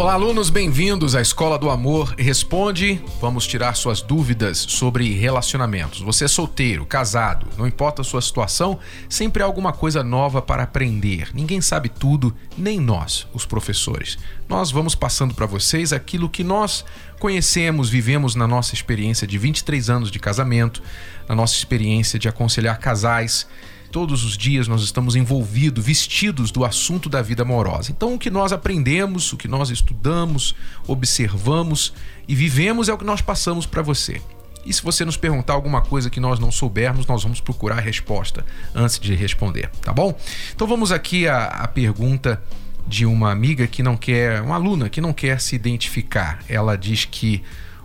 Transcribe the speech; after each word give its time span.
Olá, 0.00 0.14
alunos, 0.14 0.48
bem-vindos 0.48 1.14
à 1.14 1.20
Escola 1.20 1.58
do 1.58 1.68
Amor 1.68 2.14
Responde. 2.16 3.04
Vamos 3.20 3.46
tirar 3.46 3.74
suas 3.74 4.00
dúvidas 4.00 4.56
sobre 4.56 5.12
relacionamentos. 5.12 6.00
Você 6.00 6.24
é 6.24 6.28
solteiro, 6.28 6.86
casado, 6.86 7.46
não 7.58 7.66
importa 7.66 8.00
a 8.00 8.04
sua 8.04 8.22
situação, 8.22 8.78
sempre 9.10 9.42
há 9.42 9.46
alguma 9.46 9.74
coisa 9.74 10.02
nova 10.02 10.40
para 10.40 10.62
aprender. 10.62 11.28
Ninguém 11.34 11.60
sabe 11.60 11.90
tudo, 11.90 12.34
nem 12.56 12.80
nós, 12.80 13.28
os 13.34 13.44
professores. 13.44 14.16
Nós 14.48 14.70
vamos 14.70 14.94
passando 14.94 15.34
para 15.34 15.44
vocês 15.44 15.92
aquilo 15.92 16.30
que 16.30 16.42
nós 16.42 16.82
conhecemos, 17.18 17.90
vivemos 17.90 18.34
na 18.34 18.46
nossa 18.46 18.72
experiência 18.72 19.26
de 19.26 19.36
23 19.36 19.90
anos 19.90 20.10
de 20.10 20.18
casamento, 20.18 20.82
na 21.28 21.34
nossa 21.34 21.54
experiência 21.56 22.18
de 22.18 22.26
aconselhar 22.26 22.78
casais 22.78 23.46
Todos 23.90 24.24
os 24.24 24.38
dias 24.38 24.68
nós 24.68 24.82
estamos 24.82 25.16
envolvidos, 25.16 25.84
vestidos 25.84 26.50
do 26.50 26.64
assunto 26.64 27.08
da 27.08 27.20
vida 27.20 27.42
amorosa. 27.42 27.90
Então, 27.90 28.14
o 28.14 28.18
que 28.18 28.30
nós 28.30 28.52
aprendemos, 28.52 29.32
o 29.32 29.36
que 29.36 29.48
nós 29.48 29.70
estudamos, 29.70 30.54
observamos 30.86 31.92
e 32.28 32.34
vivemos 32.34 32.88
é 32.88 32.92
o 32.92 32.98
que 32.98 33.04
nós 33.04 33.20
passamos 33.20 33.66
para 33.66 33.82
você. 33.82 34.20
E 34.64 34.72
se 34.72 34.82
você 34.82 35.04
nos 35.04 35.16
perguntar 35.16 35.54
alguma 35.54 35.80
coisa 35.80 36.10
que 36.10 36.20
nós 36.20 36.38
não 36.38 36.52
soubermos, 36.52 37.06
nós 37.06 37.22
vamos 37.22 37.40
procurar 37.40 37.78
a 37.78 37.80
resposta 37.80 38.44
antes 38.74 38.98
de 39.00 39.14
responder, 39.14 39.70
tá 39.82 39.92
bom? 39.92 40.16
Então 40.54 40.66
vamos 40.66 40.92
aqui 40.92 41.26
à, 41.26 41.46
à 41.46 41.66
pergunta 41.66 42.40
de 42.86 43.06
uma 43.06 43.32
amiga 43.32 43.66
que 43.66 43.82
não 43.82 43.96
quer, 43.96 44.42
uma 44.42 44.54
aluna 44.54 44.88
que 44.88 45.00
não 45.00 45.12
quer 45.12 45.40
se 45.40 45.56
identificar. 45.56 46.40
Ela 46.48 46.76
diz 46.76 47.04
que 47.04 47.42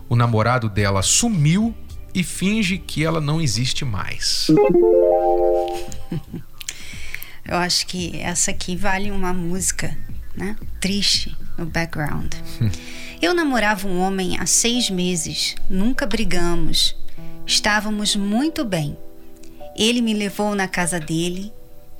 o 0.08 0.14
namorado 0.14 0.68
dela 0.68 1.02
sumiu 1.02 1.74
e 2.14 2.22
finge 2.22 2.78
que 2.78 3.04
ela 3.04 3.20
não 3.20 3.40
existe 3.40 3.84
mais. 3.84 4.48
Eu 7.44 7.56
acho 7.56 7.86
que 7.86 8.16
essa 8.18 8.50
aqui 8.50 8.74
vale 8.74 9.10
uma 9.10 9.32
música, 9.32 9.96
né? 10.34 10.56
Triste 10.80 11.36
no 11.56 11.64
background. 11.64 12.34
Eu 13.22 13.32
namorava 13.32 13.88
um 13.88 14.00
homem 14.00 14.36
há 14.38 14.44
seis 14.44 14.90
meses, 14.90 15.54
nunca 15.70 16.04
brigamos, 16.04 16.94
estávamos 17.46 18.14
muito 18.14 18.64
bem. 18.64 18.96
Ele 19.74 20.02
me 20.02 20.12
levou 20.12 20.54
na 20.54 20.68
casa 20.68 21.00
dele, 21.00 21.52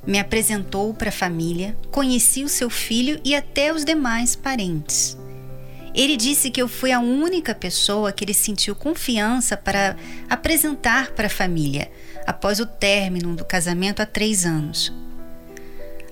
me 0.05 0.19
apresentou 0.19 0.93
para 0.93 1.09
a 1.09 1.11
família, 1.11 1.75
conheci 1.91 2.43
o 2.43 2.49
seu 2.49 2.69
filho 2.69 3.19
e 3.23 3.35
até 3.35 3.73
os 3.73 3.83
demais 3.83 4.35
parentes. 4.35 5.17
Ele 5.97 6.15
disse 6.15 6.51
que 6.51 6.61
eu 6.61 6.67
fui 6.67 6.91
a 6.91 6.99
única 6.99 7.55
pessoa 7.55 8.11
que 8.11 8.23
ele 8.23 8.33
sentiu 8.33 8.75
confiança 8.75 9.57
para 9.57 9.95
apresentar 10.29 11.09
para 11.13 11.25
a 11.25 11.29
família 11.29 11.91
após 12.27 12.59
o 12.59 12.67
término 12.67 13.35
do 13.35 13.43
casamento 13.43 13.99
há 13.99 14.05
três 14.05 14.45
anos. 14.45 14.93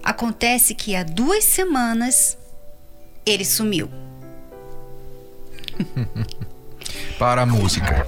Acontece 0.03 0.73
que 0.73 0.95
há 0.95 1.03
duas 1.03 1.43
semanas 1.43 2.35
ele 3.23 3.45
sumiu. 3.45 3.87
para 7.19 7.43
a 7.43 7.45
música. 7.45 8.07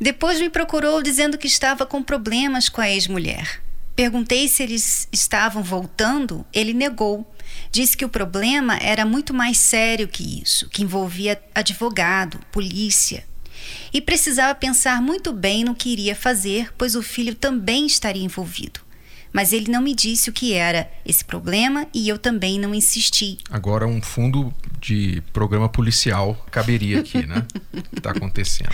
Depois 0.00 0.40
me 0.40 0.50
procurou 0.50 1.00
dizendo 1.00 1.38
que 1.38 1.46
estava 1.46 1.86
com 1.86 2.02
problemas 2.02 2.68
com 2.68 2.80
a 2.80 2.90
ex-mulher. 2.90 3.62
Perguntei 3.94 4.48
se 4.48 4.64
eles 4.64 5.06
estavam 5.12 5.62
voltando, 5.62 6.44
ele 6.52 6.74
negou. 6.74 7.24
Disse 7.72 7.96
que 7.96 8.04
o 8.04 8.08
problema 8.08 8.76
era 8.78 9.04
muito 9.04 9.32
mais 9.32 9.58
sério 9.58 10.08
que 10.08 10.42
isso, 10.42 10.68
que 10.68 10.82
envolvia 10.82 11.40
advogado, 11.54 12.38
polícia. 12.50 13.24
E 13.92 14.00
precisava 14.00 14.54
pensar 14.54 15.00
muito 15.00 15.32
bem 15.32 15.64
no 15.64 15.74
que 15.74 15.90
iria 15.90 16.16
fazer, 16.16 16.72
pois 16.76 16.94
o 16.94 17.02
filho 17.02 17.34
também 17.34 17.86
estaria 17.86 18.24
envolvido. 18.24 18.80
Mas 19.32 19.52
ele 19.52 19.70
não 19.70 19.80
me 19.80 19.94
disse 19.94 20.28
o 20.28 20.32
que 20.32 20.54
era 20.54 20.90
esse 21.06 21.24
problema 21.24 21.86
e 21.94 22.08
eu 22.08 22.18
também 22.18 22.58
não 22.58 22.74
insisti. 22.74 23.38
Agora, 23.48 23.86
um 23.86 24.02
fundo 24.02 24.52
de 24.80 25.22
programa 25.32 25.68
policial 25.68 26.34
caberia 26.50 26.98
aqui, 27.00 27.24
né? 27.24 27.46
o 27.72 27.82
que 27.82 27.98
está 27.98 28.10
acontecendo? 28.10 28.70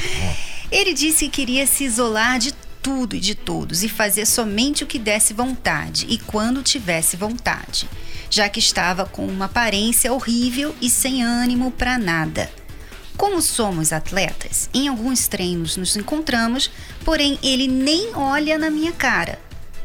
Ele 0.71 0.95
disse 0.95 1.27
que 1.27 1.31
queria 1.31 1.67
se 1.67 1.85
isolar 1.85 2.39
de 2.39 2.55
tudo 2.83 3.17
e 3.17 3.21
de 3.21 3.35
todos 3.35 3.83
e 3.83 3.89
fazer 3.89 4.25
somente 4.25 4.85
o 4.85 4.87
que 4.87 4.99
desse 4.99 5.35
vontade 5.35 6.07
e 6.09 6.19
quando 6.19 6.63
tivesse 6.63 7.17
vontade, 7.17 7.89
já 8.31 8.49
que 8.49 8.59
estava 8.59 9.07
com 9.07 9.27
uma 9.27 9.47
aparência 9.47 10.13
horrível 10.13 10.75
e 10.81 10.91
sem 10.91 11.23
ânimo 11.23 11.71
para 11.71 11.99
nada. 11.99 12.51
Como 13.17 13.41
somos 13.41 13.93
atletas, 13.93 14.69
em 14.75 14.89
alguns 14.89 15.27
treinos 15.27 15.77
nos 15.77 15.97
encontramos, 15.97 16.71
porém 17.05 17.39
ele 17.43 17.67
nem 17.67 18.15
olha 18.15 18.59
na 18.59 18.69
minha 18.69 18.93
cara. 18.93 19.39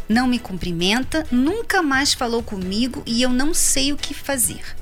Não 0.09 0.27
me 0.27 0.37
cumprimenta, 0.37 1.25
nunca 1.31 1.81
mais 1.81 2.13
falou 2.13 2.43
comigo 2.43 3.01
e 3.05 3.21
eu 3.21 3.29
não 3.29 3.53
sei 3.53 3.93
o 3.93 3.97
que 3.97 4.13
fazer. 4.13 4.75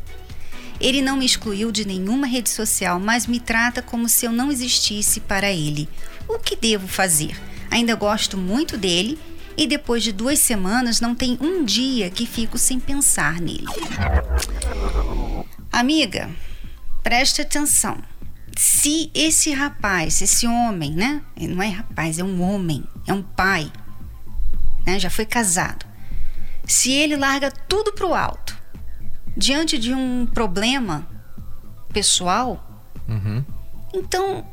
Ele 0.81 1.01
não 1.01 1.17
me 1.17 1.25
excluiu 1.25 1.71
de 1.71 1.85
nenhuma 1.85 2.25
rede 2.25 2.49
social, 2.49 2.99
mas 2.99 3.27
me 3.27 3.39
trata 3.39 3.81
como 3.81 4.09
se 4.09 4.25
eu 4.25 4.31
não 4.31 4.51
existisse 4.51 5.19
para 5.19 5.51
ele. 5.51 5.87
O 6.27 6.39
que 6.39 6.55
devo 6.55 6.87
fazer? 6.87 7.39
Ainda 7.69 7.93
gosto 7.93 8.37
muito 8.37 8.77
dele 8.77 9.19
e 9.59 9.67
depois 9.67 10.01
de 10.01 10.13
duas 10.13 10.39
semanas 10.39 11.01
não 11.01 11.13
tem 11.13 11.37
um 11.41 11.65
dia 11.65 12.09
que 12.09 12.25
fico 12.25 12.57
sem 12.57 12.79
pensar 12.79 13.41
nele. 13.41 13.67
Amiga, 15.69 16.29
preste 17.03 17.41
atenção. 17.41 17.97
Se 18.57 19.11
esse 19.13 19.51
rapaz, 19.51 20.21
esse 20.21 20.47
homem, 20.47 20.93
né? 20.93 21.21
Ele 21.35 21.53
não 21.53 21.61
é 21.61 21.67
rapaz, 21.67 22.17
é 22.19 22.23
um 22.23 22.41
homem, 22.41 22.85
é 23.05 23.11
um 23.11 23.21
pai, 23.21 23.69
né? 24.85 24.97
Já 24.97 25.09
foi 25.09 25.25
casado. 25.25 25.85
Se 26.65 26.93
ele 26.93 27.17
larga 27.17 27.51
tudo 27.51 27.91
pro 27.91 28.13
alto 28.13 28.57
diante 29.35 29.77
de 29.77 29.93
um 29.93 30.25
problema 30.25 31.05
pessoal, 31.91 32.65
uhum. 33.09 33.43
então 33.93 34.47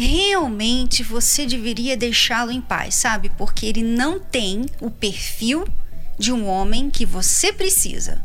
realmente 0.00 1.02
você 1.02 1.46
deveria 1.46 1.96
deixá-lo 1.96 2.50
em 2.50 2.60
paz, 2.60 2.94
sabe? 2.94 3.30
Porque 3.36 3.66
ele 3.66 3.82
não 3.82 4.18
tem 4.18 4.66
o 4.80 4.90
perfil 4.90 5.66
de 6.18 6.32
um 6.32 6.46
homem 6.46 6.90
que 6.90 7.06
você 7.06 7.52
precisa. 7.52 8.24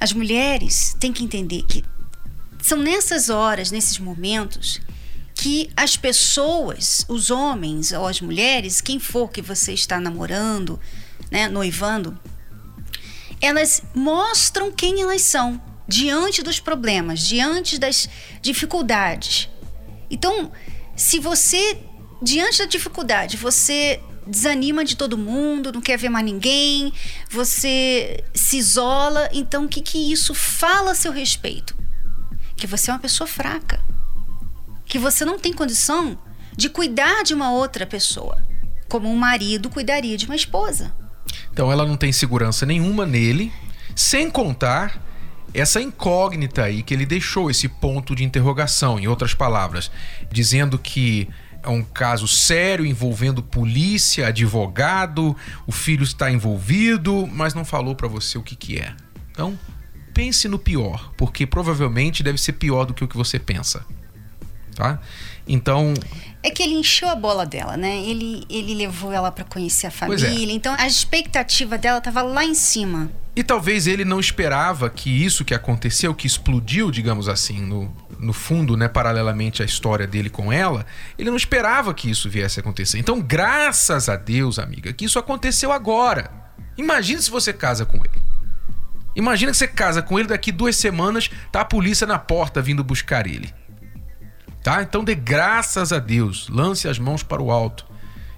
As 0.00 0.12
mulheres 0.12 0.96
têm 1.00 1.12
que 1.12 1.24
entender 1.24 1.62
que 1.62 1.84
são 2.62 2.78
nessas 2.78 3.28
horas, 3.28 3.70
nesses 3.70 3.98
momentos, 3.98 4.80
que 5.34 5.70
as 5.76 5.96
pessoas, 5.96 7.04
os 7.08 7.30
homens 7.30 7.92
ou 7.92 8.06
as 8.06 8.20
mulheres, 8.20 8.80
quem 8.80 8.98
for 8.98 9.30
que 9.30 9.40
você 9.40 9.72
está 9.72 10.00
namorando, 10.00 10.78
né, 11.30 11.48
noivando, 11.48 12.18
elas 13.40 13.82
mostram 13.94 14.72
quem 14.72 15.00
elas 15.00 15.22
são 15.22 15.60
diante 15.86 16.42
dos 16.42 16.58
problemas, 16.60 17.20
diante 17.20 17.78
das 17.78 18.08
dificuldades. 18.42 19.48
Então, 20.10 20.50
se 20.96 21.18
você, 21.18 21.78
diante 22.22 22.58
da 22.58 22.64
dificuldade, 22.64 23.36
você 23.36 24.00
desanima 24.26 24.84
de 24.84 24.94
todo 24.94 25.16
mundo, 25.16 25.72
não 25.72 25.80
quer 25.80 25.96
ver 25.96 26.10
mais 26.10 26.24
ninguém, 26.24 26.92
você 27.30 28.22
se 28.34 28.58
isola, 28.58 29.28
então 29.32 29.64
o 29.64 29.68
que, 29.68 29.80
que 29.80 30.12
isso 30.12 30.34
fala 30.34 30.92
a 30.92 30.94
seu 30.94 31.10
respeito? 31.10 31.74
Que 32.56 32.66
você 32.66 32.90
é 32.90 32.94
uma 32.94 33.00
pessoa 33.00 33.26
fraca. 33.26 33.80
Que 34.84 34.98
você 34.98 35.24
não 35.24 35.38
tem 35.38 35.52
condição 35.52 36.18
de 36.56 36.68
cuidar 36.68 37.22
de 37.22 37.32
uma 37.34 37.52
outra 37.52 37.86
pessoa, 37.86 38.42
como 38.88 39.10
um 39.10 39.16
marido 39.16 39.70
cuidaria 39.70 40.16
de 40.16 40.26
uma 40.26 40.36
esposa. 40.36 40.92
Então 41.52 41.70
ela 41.70 41.86
não 41.86 41.96
tem 41.96 42.12
segurança 42.12 42.66
nenhuma 42.66 43.06
nele, 43.06 43.52
sem 43.94 44.30
contar 44.30 45.07
essa 45.60 45.80
incógnita 45.80 46.64
aí 46.64 46.82
que 46.82 46.92
ele 46.92 47.06
deixou, 47.06 47.50
esse 47.50 47.68
ponto 47.68 48.14
de 48.14 48.24
interrogação, 48.24 48.98
em 48.98 49.06
outras 49.06 49.34
palavras, 49.34 49.90
dizendo 50.30 50.78
que 50.78 51.28
é 51.62 51.68
um 51.68 51.82
caso 51.82 52.28
sério 52.28 52.86
envolvendo 52.86 53.42
polícia, 53.42 54.28
advogado, 54.28 55.36
o 55.66 55.72
filho 55.72 56.02
está 56.02 56.30
envolvido, 56.30 57.26
mas 57.26 57.54
não 57.54 57.64
falou 57.64 57.94
para 57.94 58.08
você 58.08 58.38
o 58.38 58.42
que, 58.42 58.56
que 58.56 58.78
é. 58.78 58.94
Então, 59.30 59.58
pense 60.14 60.48
no 60.48 60.58
pior, 60.58 61.12
porque 61.16 61.46
provavelmente 61.46 62.22
deve 62.22 62.38
ser 62.38 62.52
pior 62.54 62.84
do 62.84 62.94
que 62.94 63.04
o 63.04 63.08
que 63.08 63.16
você 63.16 63.38
pensa. 63.38 63.84
Tá? 64.78 65.00
Então. 65.44 65.92
É 66.40 66.50
que 66.50 66.62
ele 66.62 66.74
encheu 66.74 67.08
a 67.08 67.16
bola 67.16 67.44
dela, 67.44 67.76
né? 67.76 67.96
Ele, 67.96 68.44
ele 68.48 68.76
levou 68.76 69.12
ela 69.12 69.32
para 69.32 69.42
conhecer 69.42 69.86
a 69.86 69.88
é. 69.88 69.90
família. 69.90 70.52
É. 70.52 70.54
Então 70.54 70.72
a 70.78 70.86
expectativa 70.86 71.76
dela 71.76 71.98
estava 71.98 72.22
lá 72.22 72.44
em 72.44 72.54
cima. 72.54 73.10
E 73.34 73.42
talvez 73.42 73.88
ele 73.88 74.04
não 74.04 74.20
esperava 74.20 74.88
que 74.88 75.10
isso 75.10 75.44
que 75.44 75.52
aconteceu, 75.52 76.14
que 76.14 76.28
explodiu, 76.28 76.92
digamos 76.92 77.28
assim, 77.28 77.60
no, 77.60 77.92
no 78.20 78.32
fundo, 78.32 78.76
né, 78.76 78.86
paralelamente 78.86 79.62
à 79.62 79.64
história 79.64 80.06
dele 80.06 80.30
com 80.30 80.52
ela, 80.52 80.86
ele 81.18 81.28
não 81.28 81.36
esperava 81.36 81.92
que 81.92 82.08
isso 82.08 82.30
viesse 82.30 82.60
a 82.60 82.62
acontecer. 82.62 82.98
Então, 82.98 83.20
graças 83.20 84.08
a 84.08 84.14
Deus, 84.14 84.60
amiga, 84.60 84.92
que 84.92 85.04
isso 85.04 85.18
aconteceu 85.18 85.72
agora. 85.72 86.30
Imagine 86.76 87.20
se 87.20 87.32
você 87.32 87.52
casa 87.52 87.84
com 87.84 87.96
ele. 87.96 88.22
Imagina 89.16 89.50
que 89.50 89.58
você 89.58 89.66
casa 89.66 90.02
com 90.02 90.20
ele 90.20 90.28
daqui 90.28 90.52
duas 90.52 90.76
semanas, 90.76 91.28
tá 91.50 91.62
a 91.62 91.64
polícia 91.64 92.06
na 92.06 92.18
porta 92.20 92.62
vindo 92.62 92.84
buscar 92.84 93.26
ele. 93.26 93.52
Tá? 94.62 94.82
Então 94.82 95.04
dê 95.04 95.14
graças 95.14 95.92
a 95.92 95.98
Deus, 95.98 96.48
lance 96.48 96.88
as 96.88 96.98
mãos 96.98 97.22
para 97.22 97.42
o 97.42 97.50
alto. 97.50 97.86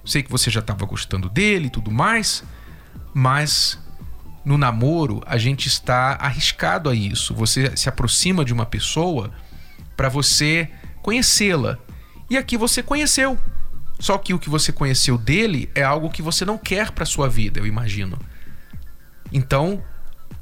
Sei 0.05 0.23
que 0.23 0.31
você 0.31 0.51
já 0.51 0.61
estava 0.61 0.85
gostando 0.87 1.29
dele 1.29 1.67
e 1.67 1.71
tudo 1.71 1.91
mais, 1.91 2.43
mas 3.13 3.79
no 4.45 4.57
namoro 4.57 5.23
a 5.27 5.37
gente 5.37 5.67
está 5.67 6.19
arriscado 6.21 6.89
a 6.89 6.95
isso. 6.95 7.35
Você 7.35 7.77
se 7.77 7.89
aproxima 7.89 8.45
de 8.45 8.53
uma 8.53 8.67
pessoa 8.67 9.31
para 9.97 10.09
você 10.09 10.69
conhecê-la. 11.03 11.79
E 12.29 12.37
aqui 12.37 12.57
você 12.57 12.83
conheceu. 12.83 13.39
Só 13.99 14.17
que 14.17 14.33
o 14.33 14.39
que 14.39 14.49
você 14.49 14.73
conheceu 14.73 15.19
dele 15.19 15.71
é 15.75 15.83
algo 15.83 16.11
que 16.11 16.23
você 16.23 16.45
não 16.45 16.57
quer 16.57 16.91
para 16.91 17.05
sua 17.05 17.29
vida, 17.29 17.61
eu 17.61 17.67
imagino. 17.67 18.19
Então, 19.31 19.83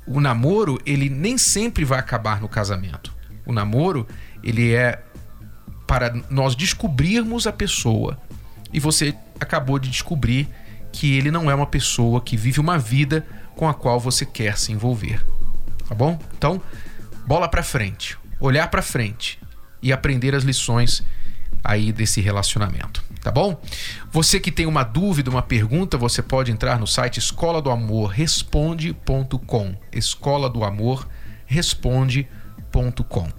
o 0.06 0.20
namoro, 0.20 0.80
ele 0.86 1.10
nem 1.10 1.36
sempre 1.36 1.84
vai 1.84 1.98
acabar 1.98 2.40
no 2.40 2.48
casamento. 2.48 3.12
O 3.44 3.52
namoro, 3.52 4.06
ele 4.42 4.72
é 4.72 5.02
para 5.88 6.14
nós 6.28 6.54
descobrirmos 6.54 7.46
a 7.46 7.52
pessoa. 7.52 8.18
E 8.70 8.78
você 8.78 9.14
acabou 9.40 9.78
de 9.78 9.88
descobrir 9.88 10.46
que 10.92 11.16
ele 11.16 11.30
não 11.30 11.50
é 11.50 11.54
uma 11.54 11.66
pessoa 11.66 12.20
que 12.20 12.36
vive 12.36 12.60
uma 12.60 12.78
vida 12.78 13.26
com 13.56 13.66
a 13.66 13.72
qual 13.72 13.98
você 13.98 14.26
quer 14.26 14.58
se 14.58 14.70
envolver. 14.70 15.24
Tá 15.88 15.94
bom? 15.94 16.20
Então, 16.36 16.60
bola 17.26 17.48
para 17.48 17.62
frente, 17.62 18.18
olhar 18.38 18.68
para 18.68 18.82
frente 18.82 19.40
e 19.82 19.90
aprender 19.90 20.34
as 20.34 20.44
lições 20.44 21.02
aí 21.64 21.90
desse 21.90 22.20
relacionamento, 22.20 23.02
tá 23.22 23.30
bom? 23.30 23.58
Você 24.12 24.38
que 24.38 24.52
tem 24.52 24.66
uma 24.66 24.84
dúvida, 24.84 25.30
uma 25.30 25.42
pergunta, 25.42 25.96
você 25.96 26.22
pode 26.22 26.52
entrar 26.52 26.78
no 26.78 26.86
site 26.86 27.18
escola 27.18 27.62
do 27.62 27.70
amor 27.70 28.10
responde.com, 28.10 29.74
escola 29.92 30.50
do 30.50 30.62
amor 30.62 31.08
responde.com 31.46 33.37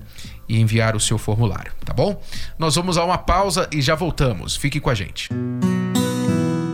e 0.49 0.59
enviar 0.59 0.95
o 0.95 0.99
seu 0.99 1.17
formulário, 1.17 1.71
tá 1.85 1.93
bom? 1.93 2.19
Nós 2.57 2.75
vamos 2.75 2.97
a 2.97 3.05
uma 3.05 3.17
pausa 3.17 3.69
e 3.71 3.81
já 3.81 3.93
voltamos. 3.93 4.55
Fique 4.55 4.79
com 4.79 4.89
a 4.89 4.95
gente. 4.95 5.29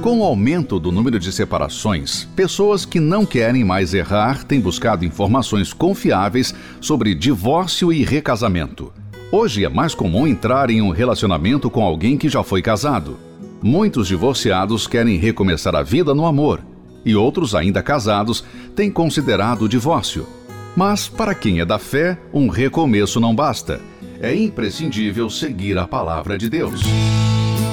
Com 0.02 0.20
o 0.20 0.24
aumento 0.24 0.80
do 0.80 0.92
número 0.92 1.20
de 1.20 1.32
separações, 1.32 2.26
pessoas 2.36 2.86
que 2.86 3.00
não 3.00 3.26
querem 3.26 3.64
mais 3.64 3.94
errar 3.94 4.44
têm 4.44 4.62
buscado 4.62 5.04
informações 5.04 5.74
confiáveis 5.74 6.54
sobre 6.80 7.16
divórcio 7.16 7.92
e 7.92 8.06
recasamento. 8.06 8.94
Hoje 9.32 9.66
é 9.66 9.70
mais 9.70 9.96
comum 9.96 10.28
entrar 10.28 10.70
em 10.70 10.80
um 10.82 10.92
relacionamento 10.92 11.70
com 11.70 11.84
alguém 11.84 12.18
que 12.18 12.30
já 12.30 12.44
foi 12.44 12.62
casado. 12.62 13.18
Muitos 13.64 14.08
divorciados 14.08 14.86
querem 14.86 15.18
recomeçar 15.18 15.76
a 15.76 15.82
vida 15.82 16.14
no 16.14 16.28
amor, 16.28 16.62
e 17.04 17.16
outros 17.16 17.56
ainda 17.56 17.82
casados 17.82 18.44
têm 18.76 18.92
considerado 18.92 19.64
o 19.64 19.70
divórcio. 19.70 20.28
Mas 20.76 21.08
para 21.08 21.34
quem 21.34 21.60
é 21.60 21.66
da 21.66 21.80
fé, 21.80 22.18
um 22.34 22.48
recomeço 22.48 23.20
não 23.20 23.34
basta. 23.34 23.82
É 24.22 24.36
imprescindível 24.36 25.30
seguir 25.30 25.78
a 25.78 25.88
palavra 25.88 26.38
de 26.38 26.50
Deus. 26.50 26.82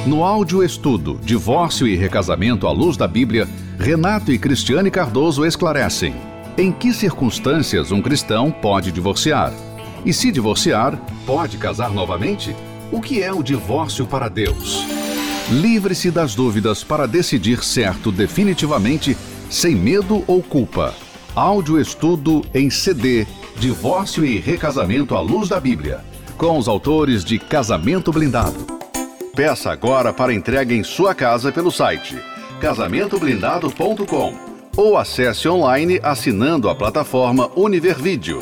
No 0.07 0.25
áudio 0.25 0.63
estudo 0.63 1.19
Divórcio 1.23 1.87
e 1.87 1.97
Recasamento 1.97 2.67
à 2.67 2.73
Luz 2.73 2.97
da 2.97 3.07
Bíblia, 3.07 3.49
Renato 3.79 4.33
e 4.33 4.39
Cristiane 4.39 4.91
Cardoso 4.91 5.45
esclarecem 5.45 6.15
em 6.57 6.71
que 6.71 6.93
circunstâncias 6.93 7.91
um 7.91 8.03
cristão 8.03 8.51
pode 8.51 8.93
divorciar 8.93 9.53
e 10.05 10.13
se 10.13 10.31
divorciar, 10.31 10.99
pode 11.25 11.57
casar 11.57 11.91
novamente? 11.91 12.55
O 12.91 13.01
que 13.01 13.23
é 13.23 13.33
o 13.33 13.43
divórcio 13.43 14.07
para 14.07 14.29
Deus? 14.29 14.85
Livre-se 15.51 16.11
das 16.11 16.35
dúvidas 16.35 16.85
para 16.85 17.07
decidir 17.07 17.63
certo 17.65 18.13
definitivamente, 18.13 19.17
sem 19.49 19.75
medo 19.75 20.23
ou 20.27 20.43
culpa. 20.43 20.95
Áudio 21.35 21.81
estudo 21.81 22.45
em 22.53 22.69
CD 22.69 23.27
Divórcio 23.57 24.25
e 24.25 24.39
Recasamento 24.39 25.17
à 25.17 25.21
Luz 25.21 25.49
da 25.49 25.59
Bíblia, 25.59 26.01
com 26.37 26.59
os 26.59 26.69
autores 26.69 27.25
de 27.25 27.39
Casamento 27.39 28.13
Blindado. 28.13 28.67
Peça 29.35 29.71
agora 29.71 30.13
para 30.13 30.35
entrega 30.35 30.75
em 30.75 30.85
sua 30.85 31.15
casa 31.15 31.51
pelo 31.51 31.71
site 31.71 32.21
casamentoblindado.com 32.61 34.35
ou 34.77 34.97
acesse 34.97 35.49
online 35.49 35.99
assinando 36.03 36.69
a 36.69 36.75
plataforma 36.75 37.51
Univervídeo. 37.57 38.41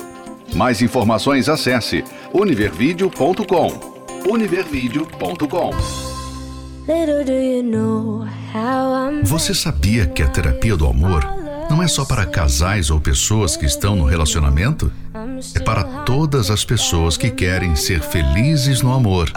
Mais 0.55 0.83
informações 0.83 1.49
acesse 1.49 2.05
univervideo.com. 2.35 3.69
univervideo.com. 4.29 5.71
Você 9.25 9.55
sabia 9.55 10.07
que 10.07 10.23
a 10.23 10.29
terapia 10.29 10.77
do 10.77 10.87
amor 10.87 11.40
não 11.71 11.83
é 11.83 11.89
só 11.89 12.05
para 12.05 12.27
casais 12.27 12.91
ou 12.91 13.01
pessoas 13.01 13.57
que 13.57 13.65
estão 13.65 13.95
no 13.95 14.05
relacionamento? 14.05 14.93
É 15.55 15.61
para 15.61 15.85
todas 16.05 16.51
as 16.51 16.65
pessoas 16.65 17.17
que 17.17 17.31
querem 17.31 17.77
ser 17.77 18.01
felizes 18.01 18.83
no 18.83 18.93
amor. 18.93 19.31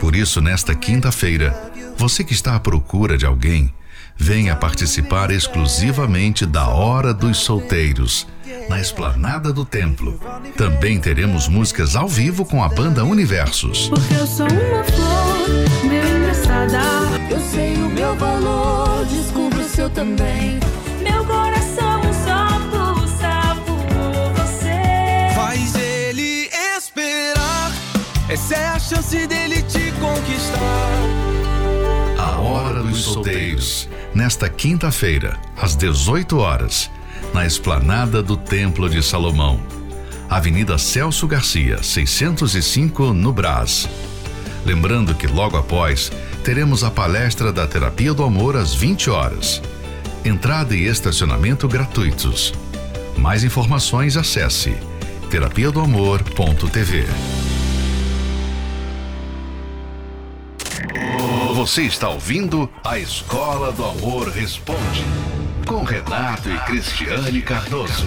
Por 0.00 0.14
isso, 0.14 0.40
nesta 0.40 0.74
quinta-feira, 0.74 1.54
você 1.96 2.24
que 2.24 2.32
está 2.32 2.54
à 2.54 2.60
procura 2.60 3.18
de 3.18 3.26
alguém, 3.26 3.74
venha 4.16 4.56
participar 4.56 5.30
exclusivamente 5.30 6.46
da 6.46 6.68
Hora 6.68 7.12
dos 7.12 7.38
Solteiros 7.38 8.26
na 8.68 8.80
esplanada 8.80 9.52
do 9.52 9.64
templo. 9.64 10.20
Também 10.56 10.98
teremos 10.98 11.48
músicas 11.48 11.96
ao 11.96 12.08
vivo 12.08 12.44
com 12.44 12.62
a 12.62 12.68
banda 12.68 13.04
Universos. 13.04 13.88
Porque 13.88 14.14
eu 14.14 14.26
sou 14.26 14.46
uma 14.46 14.84
flor, 14.84 15.88
meu 15.88 16.18
engraçada. 16.18 16.80
Eu 17.30 17.40
sei 17.40 17.74
o 17.74 17.88
meu 17.88 18.14
valor, 18.16 18.81
seu 19.82 19.90
também. 19.90 20.60
Meu 21.02 21.24
coração 21.24 22.00
só 22.24 22.60
pulsa 22.70 23.56
por 23.66 24.32
você. 24.34 25.34
Faz 25.34 25.74
ele 25.74 26.48
esperar, 26.76 27.72
essa 28.28 28.54
é 28.54 28.66
a 28.68 28.78
chance 28.78 29.26
dele 29.26 29.62
te 29.62 29.92
conquistar. 30.00 30.92
A 32.16 32.40
Hora 32.40 32.82
dos 32.82 33.02
Solteiros, 33.02 33.88
nesta 34.14 34.48
quinta-feira, 34.48 35.36
às 35.56 35.74
18 35.74 36.38
horas 36.38 36.88
na 37.34 37.44
esplanada 37.44 38.22
do 38.22 38.36
Templo 38.36 38.88
de 38.88 39.02
Salomão. 39.02 39.60
Avenida 40.30 40.78
Celso 40.78 41.26
Garcia, 41.26 41.82
605, 41.82 43.12
no 43.12 43.32
Brás. 43.32 43.88
Lembrando 44.64 45.14
que 45.14 45.26
logo 45.26 45.56
após 45.56 46.10
teremos 46.44 46.84
a 46.84 46.90
palestra 46.90 47.52
da 47.52 47.66
Terapia 47.66 48.14
do 48.14 48.22
Amor 48.22 48.56
às 48.56 48.74
20 48.74 49.10
horas. 49.10 49.62
Entrada 50.24 50.74
e 50.74 50.86
estacionamento 50.86 51.66
gratuitos. 51.66 52.52
Mais 53.16 53.44
informações 53.44 54.16
acesse 54.16 54.76
terapia 55.30 55.70
do 55.70 55.80
amor.tv. 55.80 57.06
Você 61.54 61.82
está 61.82 62.08
ouvindo 62.08 62.68
a 62.84 62.98
Escola 62.98 63.72
do 63.72 63.84
Amor 63.84 64.28
Responde 64.28 65.04
com 65.66 65.84
Renato 65.84 66.50
e 66.50 66.58
Cristiane 66.66 67.40
Cardoso. 67.40 68.06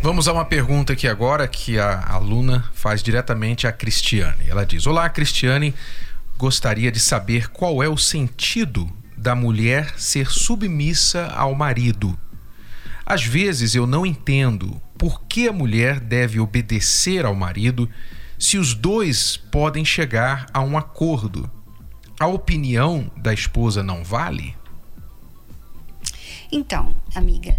Vamos 0.00 0.28
a 0.28 0.32
uma 0.32 0.44
pergunta 0.44 0.92
aqui 0.92 1.08
agora 1.08 1.48
que 1.48 1.76
a 1.76 2.12
aluna 2.12 2.70
faz 2.72 3.02
diretamente 3.02 3.66
a 3.66 3.72
Cristiane. 3.72 4.48
Ela 4.48 4.64
diz: 4.64 4.86
Olá, 4.86 5.08
Cristiane, 5.10 5.74
gostaria 6.36 6.92
de 6.92 7.00
saber 7.00 7.48
qual 7.48 7.82
é 7.82 7.88
o 7.88 7.96
sentido 7.96 8.88
da 9.16 9.34
mulher 9.34 9.98
ser 9.98 10.30
submissa 10.30 11.26
ao 11.26 11.52
marido. 11.52 12.16
Às 13.04 13.24
vezes 13.24 13.74
eu 13.74 13.86
não 13.86 14.06
entendo 14.06 14.80
por 14.96 15.22
que 15.22 15.48
a 15.48 15.52
mulher 15.52 15.98
deve 15.98 16.38
obedecer 16.38 17.26
ao 17.26 17.34
marido 17.34 17.90
se 18.38 18.56
os 18.56 18.74
dois 18.74 19.36
podem 19.36 19.84
chegar 19.84 20.46
a 20.54 20.60
um 20.60 20.78
acordo. 20.78 21.50
A 22.20 22.26
opinião 22.28 23.10
da 23.16 23.34
esposa 23.34 23.82
não 23.82 24.04
vale? 24.04 24.56
Então, 26.52 26.94
amiga, 27.14 27.56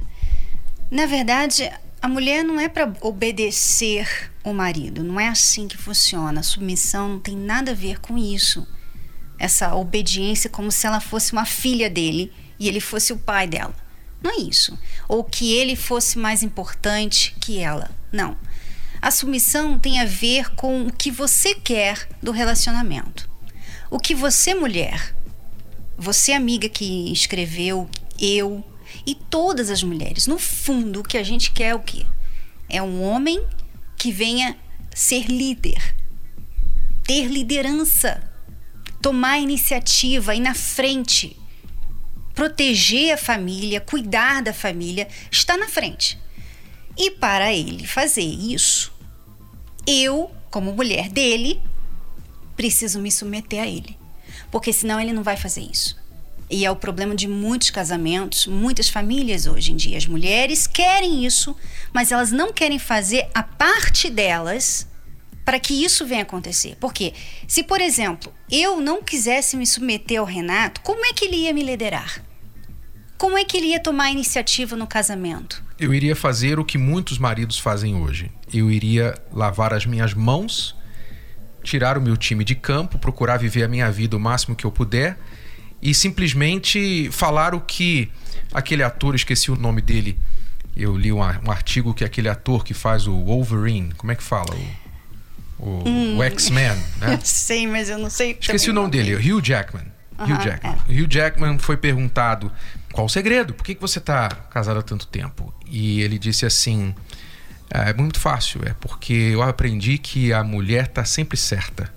na 0.89 1.05
verdade, 1.05 1.69
a 2.01 2.07
mulher 2.07 2.43
não 2.43 2.59
é 2.59 2.69
para 2.69 2.91
obedecer 3.01 4.31
o 4.43 4.53
marido, 4.53 5.03
não 5.03 5.19
é 5.19 5.27
assim 5.27 5.67
que 5.67 5.77
funciona. 5.77 6.39
A 6.39 6.43
submissão 6.43 7.09
não 7.09 7.19
tem 7.19 7.35
nada 7.35 7.71
a 7.71 7.75
ver 7.75 7.99
com 7.99 8.17
isso. 8.17 8.67
Essa 9.37 9.75
obediência 9.75 10.49
como 10.49 10.71
se 10.71 10.87
ela 10.87 10.99
fosse 10.99 11.33
uma 11.33 11.45
filha 11.45 11.89
dele 11.89 12.31
e 12.57 12.67
ele 12.67 12.79
fosse 12.79 13.11
o 13.11 13.17
pai 13.17 13.47
dela. 13.47 13.75
Não 14.21 14.31
é 14.31 14.41
isso. 14.41 14.77
Ou 15.07 15.23
que 15.23 15.53
ele 15.53 15.75
fosse 15.75 16.17
mais 16.17 16.43
importante 16.43 17.35
que 17.39 17.59
ela. 17.59 17.89
Não. 18.11 18.37
A 19.01 19.11
submissão 19.11 19.79
tem 19.79 19.99
a 19.99 20.05
ver 20.05 20.53
com 20.55 20.87
o 20.87 20.91
que 20.91 21.09
você 21.09 21.55
quer 21.55 22.07
do 22.21 22.31
relacionamento. 22.31 23.29
O 23.89 23.97
que 23.97 24.13
você, 24.13 24.53
mulher, 24.53 25.15
você, 25.97 26.33
amiga 26.33 26.67
que 26.67 27.11
escreveu, 27.11 27.89
eu, 28.19 28.63
e 29.05 29.15
todas 29.15 29.69
as 29.69 29.83
mulheres. 29.83 30.27
No 30.27 30.37
fundo, 30.37 30.99
o 30.99 31.03
que 31.03 31.17
a 31.17 31.23
gente 31.23 31.51
quer 31.51 31.69
é 31.69 31.75
o 31.75 31.79
quê? 31.79 32.05
É 32.67 32.81
um 32.81 33.01
homem 33.01 33.43
que 33.97 34.11
venha 34.11 34.55
ser 34.93 35.25
líder, 35.25 35.95
ter 37.03 37.27
liderança, 37.27 38.29
tomar 39.01 39.39
iniciativa, 39.39 40.35
ir 40.35 40.39
na 40.39 40.53
frente, 40.53 41.37
proteger 42.33 43.13
a 43.13 43.17
família, 43.17 43.81
cuidar 43.81 44.41
da 44.41 44.53
família, 44.53 45.07
está 45.31 45.57
na 45.57 45.67
frente. 45.67 46.17
E 46.97 47.11
para 47.11 47.53
ele 47.53 47.87
fazer 47.87 48.21
isso, 48.21 48.93
eu, 49.87 50.31
como 50.51 50.73
mulher 50.73 51.09
dele, 51.09 51.61
preciso 52.55 52.99
me 52.99 53.11
submeter 53.11 53.63
a 53.63 53.67
ele. 53.67 53.97
Porque 54.51 54.73
senão 54.73 54.99
ele 54.99 55.13
não 55.13 55.23
vai 55.23 55.37
fazer 55.37 55.61
isso. 55.61 55.97
E 56.49 56.65
é 56.65 56.71
o 56.71 56.75
problema 56.75 57.15
de 57.15 57.27
muitos 57.27 57.69
casamentos, 57.69 58.47
muitas 58.47 58.89
famílias 58.89 59.45
hoje 59.45 59.71
em 59.71 59.75
dia. 59.75 59.97
As 59.97 60.07
mulheres 60.07 60.65
querem 60.65 61.23
isso, 61.23 61.55
mas 61.93 62.11
elas 62.11 62.31
não 62.31 62.51
querem 62.51 62.79
fazer 62.79 63.29
a 63.35 63.43
parte 63.43 64.09
delas 64.09 64.87
para 65.45 65.59
que 65.59 65.83
isso 65.83 66.05
venha 66.05 66.23
acontecer. 66.23 66.75
Porque 66.79 67.13
se, 67.47 67.63
por 67.63 67.79
exemplo, 67.79 68.33
eu 68.51 68.81
não 68.81 69.03
quisesse 69.03 69.55
me 69.55 69.65
submeter 69.65 70.19
ao 70.19 70.25
Renato, 70.25 70.81
como 70.81 71.05
é 71.05 71.13
que 71.13 71.25
ele 71.25 71.37
ia 71.37 71.53
me 71.53 71.63
liderar? 71.63 72.23
Como 73.15 73.37
é 73.37 73.43
que 73.43 73.57
ele 73.57 73.67
ia 73.67 73.79
tomar 73.79 74.05
a 74.05 74.11
iniciativa 74.11 74.75
no 74.75 74.87
casamento? 74.87 75.63
Eu 75.79 75.93
iria 75.93 76.15
fazer 76.15 76.57
o 76.57 76.65
que 76.65 76.77
muitos 76.77 77.17
maridos 77.17 77.59
fazem 77.59 77.95
hoje. 77.95 78.31
Eu 78.51 78.71
iria 78.71 79.13
lavar 79.31 79.73
as 79.73 79.85
minhas 79.85 80.13
mãos, 80.13 80.75
tirar 81.63 81.97
o 81.97 82.01
meu 82.01 82.17
time 82.17 82.43
de 82.43 82.55
campo, 82.55 82.97
procurar 82.97 83.37
viver 83.37 83.63
a 83.63 83.67
minha 83.67 83.91
vida 83.91 84.15
o 84.15 84.19
máximo 84.19 84.55
que 84.55 84.65
eu 84.65 84.71
puder 84.71 85.17
e 85.81 85.93
simplesmente 85.93 87.09
falar 87.11 87.53
o 87.55 87.61
que 87.61 88.11
aquele 88.53 88.83
ator, 88.83 89.15
esqueci 89.15 89.51
o 89.51 89.55
nome 89.55 89.81
dele. 89.81 90.17
Eu 90.75 90.95
li 90.97 91.11
um, 91.11 91.19
um 91.19 91.51
artigo 91.51 91.93
que 91.93 92.03
aquele 92.03 92.29
ator 92.29 92.63
que 92.63 92.73
faz 92.73 93.07
o 93.07 93.13
Wolverine, 93.25 93.93
como 93.95 94.11
é 94.11 94.15
que 94.15 94.23
fala? 94.23 94.55
O, 94.55 95.65
o, 95.67 95.83
Hum. 95.87 96.17
o 96.17 96.23
X-Men, 96.23 96.71
né? 96.99 97.19
sei, 97.23 97.67
mas 97.67 97.89
eu 97.89 97.97
não 97.97 98.09
sei. 98.09 98.37
Esqueci 98.39 98.69
o 98.69 98.73
nome 98.73 98.89
dele, 98.91 99.15
Hugh 99.15 99.41
Jackman. 99.43 99.85
Aham, 100.17 100.33
Hugh 100.35 100.41
Jackman. 100.43 100.75
é. 100.87 100.91
Hugh 101.01 101.07
Jackman 101.09 101.59
foi 101.59 101.77
perguntado 101.77 102.51
qual 102.91 103.05
o 103.07 103.09
segredo, 103.09 103.53
por 103.53 103.63
que, 103.63 103.75
que 103.75 103.81
você 103.81 103.99
está 103.99 104.29
casado 104.29 104.79
há 104.79 104.83
tanto 104.83 105.05
tempo? 105.07 105.53
E 105.69 106.01
ele 106.01 106.17
disse 106.17 106.45
assim: 106.45 106.93
"Ah, 107.73 107.89
é 107.89 107.93
muito 107.93 108.19
fácil, 108.19 108.61
é 108.65 108.73
porque 108.79 109.13
eu 109.13 109.41
aprendi 109.41 109.97
que 109.97 110.31
a 110.33 110.43
mulher 110.43 110.87
tá 110.87 111.03
sempre 111.05 111.37
certa. 111.37 111.91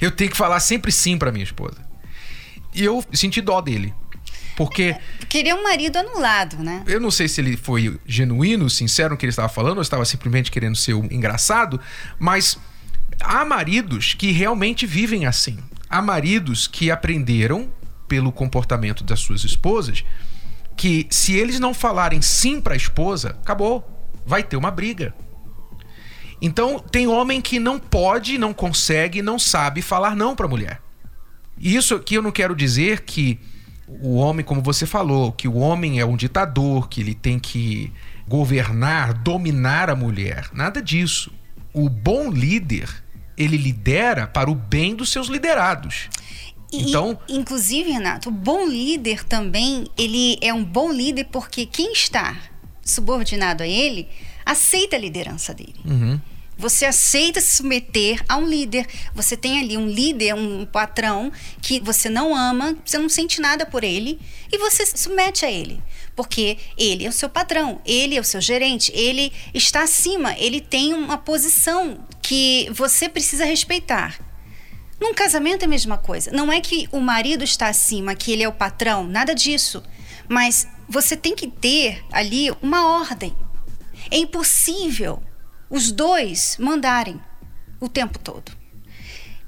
Eu 0.00 0.10
tenho 0.10 0.30
que 0.30 0.36
falar 0.36 0.60
sempre 0.60 0.90
sim 0.92 1.16
para 1.18 1.32
minha 1.32 1.44
esposa. 1.44 1.78
E 2.74 2.84
eu 2.84 3.04
senti 3.12 3.40
dó 3.40 3.60
dele. 3.60 3.94
Porque 4.56 4.94
Queria 5.28 5.56
um 5.56 5.62
marido 5.62 5.96
anulado, 5.96 6.58
né? 6.58 6.82
eu 6.86 7.00
não 7.00 7.10
sei 7.10 7.26
se 7.26 7.40
ele 7.40 7.56
foi 7.56 7.98
genuíno, 8.06 8.68
sincero 8.68 9.10
no 9.10 9.16
que 9.16 9.24
ele 9.24 9.30
estava 9.30 9.48
falando, 9.48 9.78
ou 9.78 9.82
estava 9.82 10.04
simplesmente 10.04 10.50
querendo 10.50 10.76
ser 10.76 10.94
um 10.94 11.06
engraçado, 11.10 11.80
mas 12.18 12.58
há 13.20 13.44
maridos 13.44 14.14
que 14.14 14.30
realmente 14.30 14.86
vivem 14.86 15.24
assim. 15.24 15.58
Há 15.88 16.02
maridos 16.02 16.66
que 16.66 16.90
aprenderam 16.90 17.72
pelo 18.06 18.30
comportamento 18.30 19.02
das 19.02 19.20
suas 19.20 19.42
esposas 19.42 20.04
que 20.76 21.06
se 21.10 21.34
eles 21.34 21.58
não 21.60 21.72
falarem 21.72 22.20
sim 22.20 22.60
para 22.60 22.74
a 22.74 22.76
esposa, 22.76 23.30
acabou, 23.42 23.88
vai 24.26 24.42
ter 24.42 24.56
uma 24.56 24.70
briga. 24.70 25.14
Então, 26.44 26.78
tem 26.80 27.06
homem 27.06 27.40
que 27.40 27.60
não 27.60 27.78
pode, 27.78 28.36
não 28.36 28.52
consegue, 28.52 29.22
não 29.22 29.38
sabe 29.38 29.80
falar 29.80 30.16
não 30.16 30.34
para 30.34 30.46
a 30.46 30.48
mulher. 30.48 30.82
E 31.56 31.76
isso 31.76 31.94
aqui 31.94 32.16
eu 32.16 32.22
não 32.22 32.32
quero 32.32 32.56
dizer 32.56 33.02
que 33.02 33.38
o 33.86 34.16
homem, 34.16 34.44
como 34.44 34.60
você 34.60 34.84
falou, 34.84 35.30
que 35.30 35.46
o 35.46 35.54
homem 35.56 36.00
é 36.00 36.04
um 36.04 36.16
ditador, 36.16 36.88
que 36.88 37.00
ele 37.00 37.14
tem 37.14 37.38
que 37.38 37.92
governar, 38.26 39.12
dominar 39.14 39.88
a 39.88 39.94
mulher. 39.94 40.50
Nada 40.52 40.82
disso. 40.82 41.30
O 41.72 41.88
bom 41.88 42.28
líder, 42.30 42.88
ele 43.36 43.56
lidera 43.56 44.26
para 44.26 44.50
o 44.50 44.54
bem 44.54 44.96
dos 44.96 45.10
seus 45.12 45.28
liderados. 45.28 46.08
E, 46.72 46.88
Então- 46.88 47.18
e, 47.28 47.36
inclusive, 47.36 47.92
Renato, 47.92 48.30
o 48.30 48.32
bom 48.32 48.66
líder 48.66 49.22
também, 49.24 49.86
ele 49.96 50.38
é 50.40 50.52
um 50.52 50.64
bom 50.64 50.90
líder 50.90 51.24
porque 51.30 51.66
quem 51.66 51.92
está 51.92 52.36
subordinado 52.82 53.62
a 53.62 53.66
ele 53.66 54.08
aceita 54.44 54.96
a 54.96 54.98
liderança 54.98 55.54
dele. 55.54 55.76
Uhum. 55.84 56.20
Você 56.62 56.84
aceita 56.84 57.40
se 57.40 57.56
submeter 57.56 58.24
a 58.28 58.36
um 58.36 58.46
líder. 58.46 58.86
Você 59.16 59.36
tem 59.36 59.58
ali 59.58 59.76
um 59.76 59.88
líder, 59.88 60.32
um 60.36 60.64
patrão 60.64 61.32
que 61.60 61.80
você 61.80 62.08
não 62.08 62.36
ama, 62.36 62.78
você 62.84 62.98
não 62.98 63.08
sente 63.08 63.40
nada 63.40 63.66
por 63.66 63.82
ele 63.82 64.20
e 64.52 64.56
você 64.58 64.86
se 64.86 64.96
submete 64.96 65.44
a 65.44 65.50
ele. 65.50 65.82
Porque 66.14 66.56
ele 66.78 67.04
é 67.04 67.08
o 67.08 67.12
seu 67.12 67.28
patrão, 67.28 67.80
ele 67.84 68.16
é 68.16 68.20
o 68.20 68.24
seu 68.24 68.40
gerente, 68.40 68.92
ele 68.94 69.32
está 69.52 69.82
acima, 69.82 70.36
ele 70.38 70.60
tem 70.60 70.94
uma 70.94 71.18
posição 71.18 72.06
que 72.22 72.70
você 72.70 73.08
precisa 73.08 73.44
respeitar. 73.44 74.20
Num 75.00 75.12
casamento 75.12 75.62
é 75.62 75.66
a 75.66 75.68
mesma 75.68 75.98
coisa. 75.98 76.30
Não 76.30 76.52
é 76.52 76.60
que 76.60 76.88
o 76.92 77.00
marido 77.00 77.42
está 77.42 77.66
acima, 77.66 78.14
que 78.14 78.30
ele 78.30 78.44
é 78.44 78.48
o 78.48 78.52
patrão, 78.52 79.02
nada 79.02 79.34
disso. 79.34 79.82
Mas 80.28 80.68
você 80.88 81.16
tem 81.16 81.34
que 81.34 81.48
ter 81.48 82.04
ali 82.12 82.52
uma 82.62 82.86
ordem. 82.86 83.36
É 84.12 84.16
impossível 84.16 85.20
os 85.72 85.90
dois 85.90 86.58
mandarem 86.60 87.18
o 87.80 87.88
tempo 87.88 88.18
todo. 88.18 88.52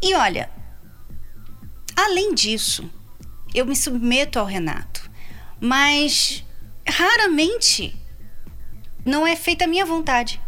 E 0.00 0.14
olha, 0.14 0.48
além 1.94 2.34
disso, 2.34 2.90
eu 3.54 3.66
me 3.66 3.76
submeto 3.76 4.38
ao 4.38 4.46
Renato, 4.46 5.10
mas 5.60 6.42
raramente 6.88 7.94
não 9.04 9.26
é 9.26 9.36
feita 9.36 9.66
a 9.66 9.68
minha 9.68 9.84
vontade. 9.84 10.40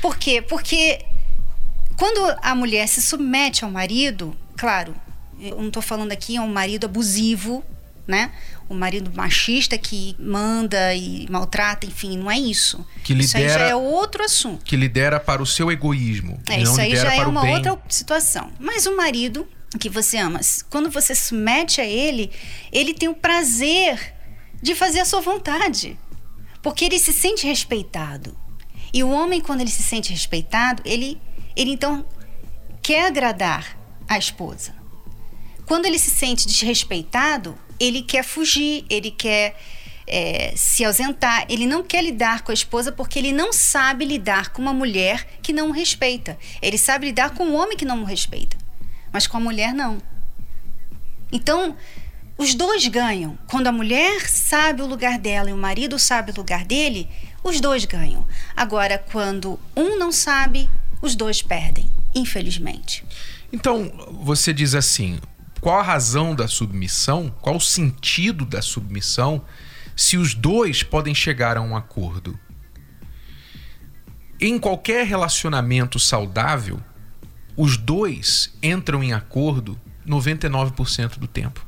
Por 0.00 0.16
quê? 0.16 0.42
Porque 0.42 0.98
quando 1.96 2.36
a 2.42 2.52
mulher 2.52 2.88
se 2.88 3.00
submete 3.00 3.64
ao 3.64 3.70
marido, 3.70 4.36
claro, 4.56 4.92
eu 5.38 5.56
não 5.56 5.68
estou 5.68 5.80
falando 5.80 6.10
aqui 6.10 6.36
é 6.36 6.40
um 6.40 6.52
marido 6.52 6.86
abusivo, 6.86 7.64
né? 8.08 8.32
O 8.72 8.74
marido 8.74 9.12
machista 9.14 9.76
que 9.76 10.16
manda 10.18 10.94
e 10.94 11.26
maltrata, 11.28 11.84
enfim, 11.84 12.16
não 12.16 12.30
é 12.30 12.38
isso. 12.38 12.82
Que 13.04 13.12
Isso 13.12 13.36
aí 13.36 13.42
já 13.44 13.48
lidera- 13.50 13.68
é 13.70 13.76
outro 13.76 14.24
assunto. 14.24 14.64
Que 14.64 14.74
lidera 14.76 15.20
para 15.20 15.42
o 15.42 15.46
seu 15.46 15.70
egoísmo. 15.70 16.40
É, 16.48 16.62
isso 16.62 16.80
aí 16.80 16.88
lidera 16.88 17.10
já 17.10 17.16
é 17.16 17.26
uma 17.26 17.46
outra 17.50 17.78
situação. 17.86 18.50
Mas 18.58 18.86
o 18.86 18.96
marido 18.96 19.46
que 19.78 19.90
você 19.90 20.16
ama, 20.16 20.40
quando 20.70 20.90
você 20.90 21.14
se 21.14 21.28
submete 21.28 21.82
a 21.82 21.84
ele, 21.84 22.30
ele 22.72 22.94
tem 22.94 23.10
o 23.10 23.14
prazer 23.14 24.14
de 24.62 24.74
fazer 24.74 25.00
a 25.00 25.04
sua 25.04 25.20
vontade. 25.20 25.98
Porque 26.62 26.86
ele 26.86 26.98
se 26.98 27.12
sente 27.12 27.46
respeitado. 27.46 28.34
E 28.90 29.04
o 29.04 29.10
homem, 29.10 29.42
quando 29.42 29.60
ele 29.60 29.70
se 29.70 29.82
sente 29.82 30.10
respeitado, 30.12 30.82
ele, 30.86 31.20
ele 31.54 31.72
então 31.72 32.06
quer 32.80 33.04
agradar 33.06 33.76
a 34.08 34.16
esposa. 34.16 34.74
Quando 35.66 35.84
ele 35.84 35.98
se 35.98 36.10
sente 36.10 36.46
desrespeitado, 36.46 37.54
ele 37.82 38.00
quer 38.00 38.22
fugir, 38.22 38.84
ele 38.88 39.10
quer 39.10 39.56
é, 40.06 40.52
se 40.54 40.84
ausentar, 40.84 41.44
ele 41.48 41.66
não 41.66 41.82
quer 41.82 42.02
lidar 42.04 42.42
com 42.42 42.52
a 42.52 42.54
esposa 42.54 42.92
porque 42.92 43.18
ele 43.18 43.32
não 43.32 43.52
sabe 43.52 44.04
lidar 44.04 44.50
com 44.50 44.62
uma 44.62 44.72
mulher 44.72 45.26
que 45.42 45.52
não 45.52 45.70
o 45.70 45.72
respeita. 45.72 46.38
Ele 46.62 46.78
sabe 46.78 47.06
lidar 47.06 47.30
com 47.30 47.44
um 47.44 47.56
homem 47.56 47.76
que 47.76 47.84
não 47.84 48.02
o 48.02 48.04
respeita, 48.04 48.56
mas 49.12 49.26
com 49.26 49.36
a 49.36 49.40
mulher 49.40 49.74
não. 49.74 49.98
Então, 51.32 51.76
os 52.38 52.54
dois 52.54 52.86
ganham. 52.86 53.36
Quando 53.48 53.66
a 53.66 53.72
mulher 53.72 54.28
sabe 54.28 54.80
o 54.80 54.86
lugar 54.86 55.18
dela 55.18 55.50
e 55.50 55.52
o 55.52 55.56
marido 55.56 55.98
sabe 55.98 56.30
o 56.30 56.36
lugar 56.36 56.64
dele, 56.64 57.08
os 57.42 57.60
dois 57.60 57.84
ganham. 57.84 58.24
Agora, 58.56 58.96
quando 59.10 59.58
um 59.74 59.98
não 59.98 60.12
sabe, 60.12 60.70
os 61.00 61.16
dois 61.16 61.42
perdem, 61.42 61.90
infelizmente. 62.14 63.04
Então, 63.52 63.90
você 64.22 64.52
diz 64.52 64.72
assim: 64.72 65.18
qual 65.62 65.78
a 65.78 65.82
razão 65.82 66.34
da 66.34 66.48
submissão? 66.48 67.32
Qual 67.40 67.54
o 67.54 67.60
sentido 67.60 68.44
da 68.44 68.60
submissão 68.60 69.44
se 69.94 70.16
os 70.16 70.34
dois 70.34 70.82
podem 70.82 71.14
chegar 71.14 71.56
a 71.56 71.60
um 71.60 71.76
acordo? 71.76 72.36
Em 74.40 74.58
qualquer 74.58 75.06
relacionamento 75.06 76.00
saudável, 76.00 76.80
os 77.56 77.76
dois 77.76 78.52
entram 78.60 79.04
em 79.04 79.12
acordo 79.12 79.78
99% 80.04 81.16
do 81.16 81.28
tempo. 81.28 81.64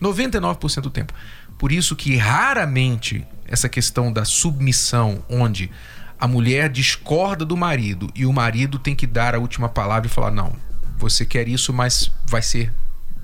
99% 0.00 0.80
do 0.80 0.90
tempo. 0.90 1.12
Por 1.58 1.72
isso 1.72 1.94
que 1.94 2.16
raramente 2.16 3.22
essa 3.46 3.68
questão 3.68 4.10
da 4.10 4.24
submissão, 4.24 5.22
onde 5.28 5.70
a 6.18 6.26
mulher 6.26 6.70
discorda 6.70 7.44
do 7.44 7.54
marido 7.54 8.10
e 8.14 8.24
o 8.24 8.32
marido 8.32 8.78
tem 8.78 8.96
que 8.96 9.06
dar 9.06 9.34
a 9.34 9.38
última 9.38 9.68
palavra 9.68 10.06
e 10.06 10.10
falar: 10.10 10.30
não, 10.30 10.56
você 10.96 11.26
quer 11.26 11.46
isso, 11.48 11.70
mas 11.70 12.10
vai 12.26 12.40
ser 12.40 12.72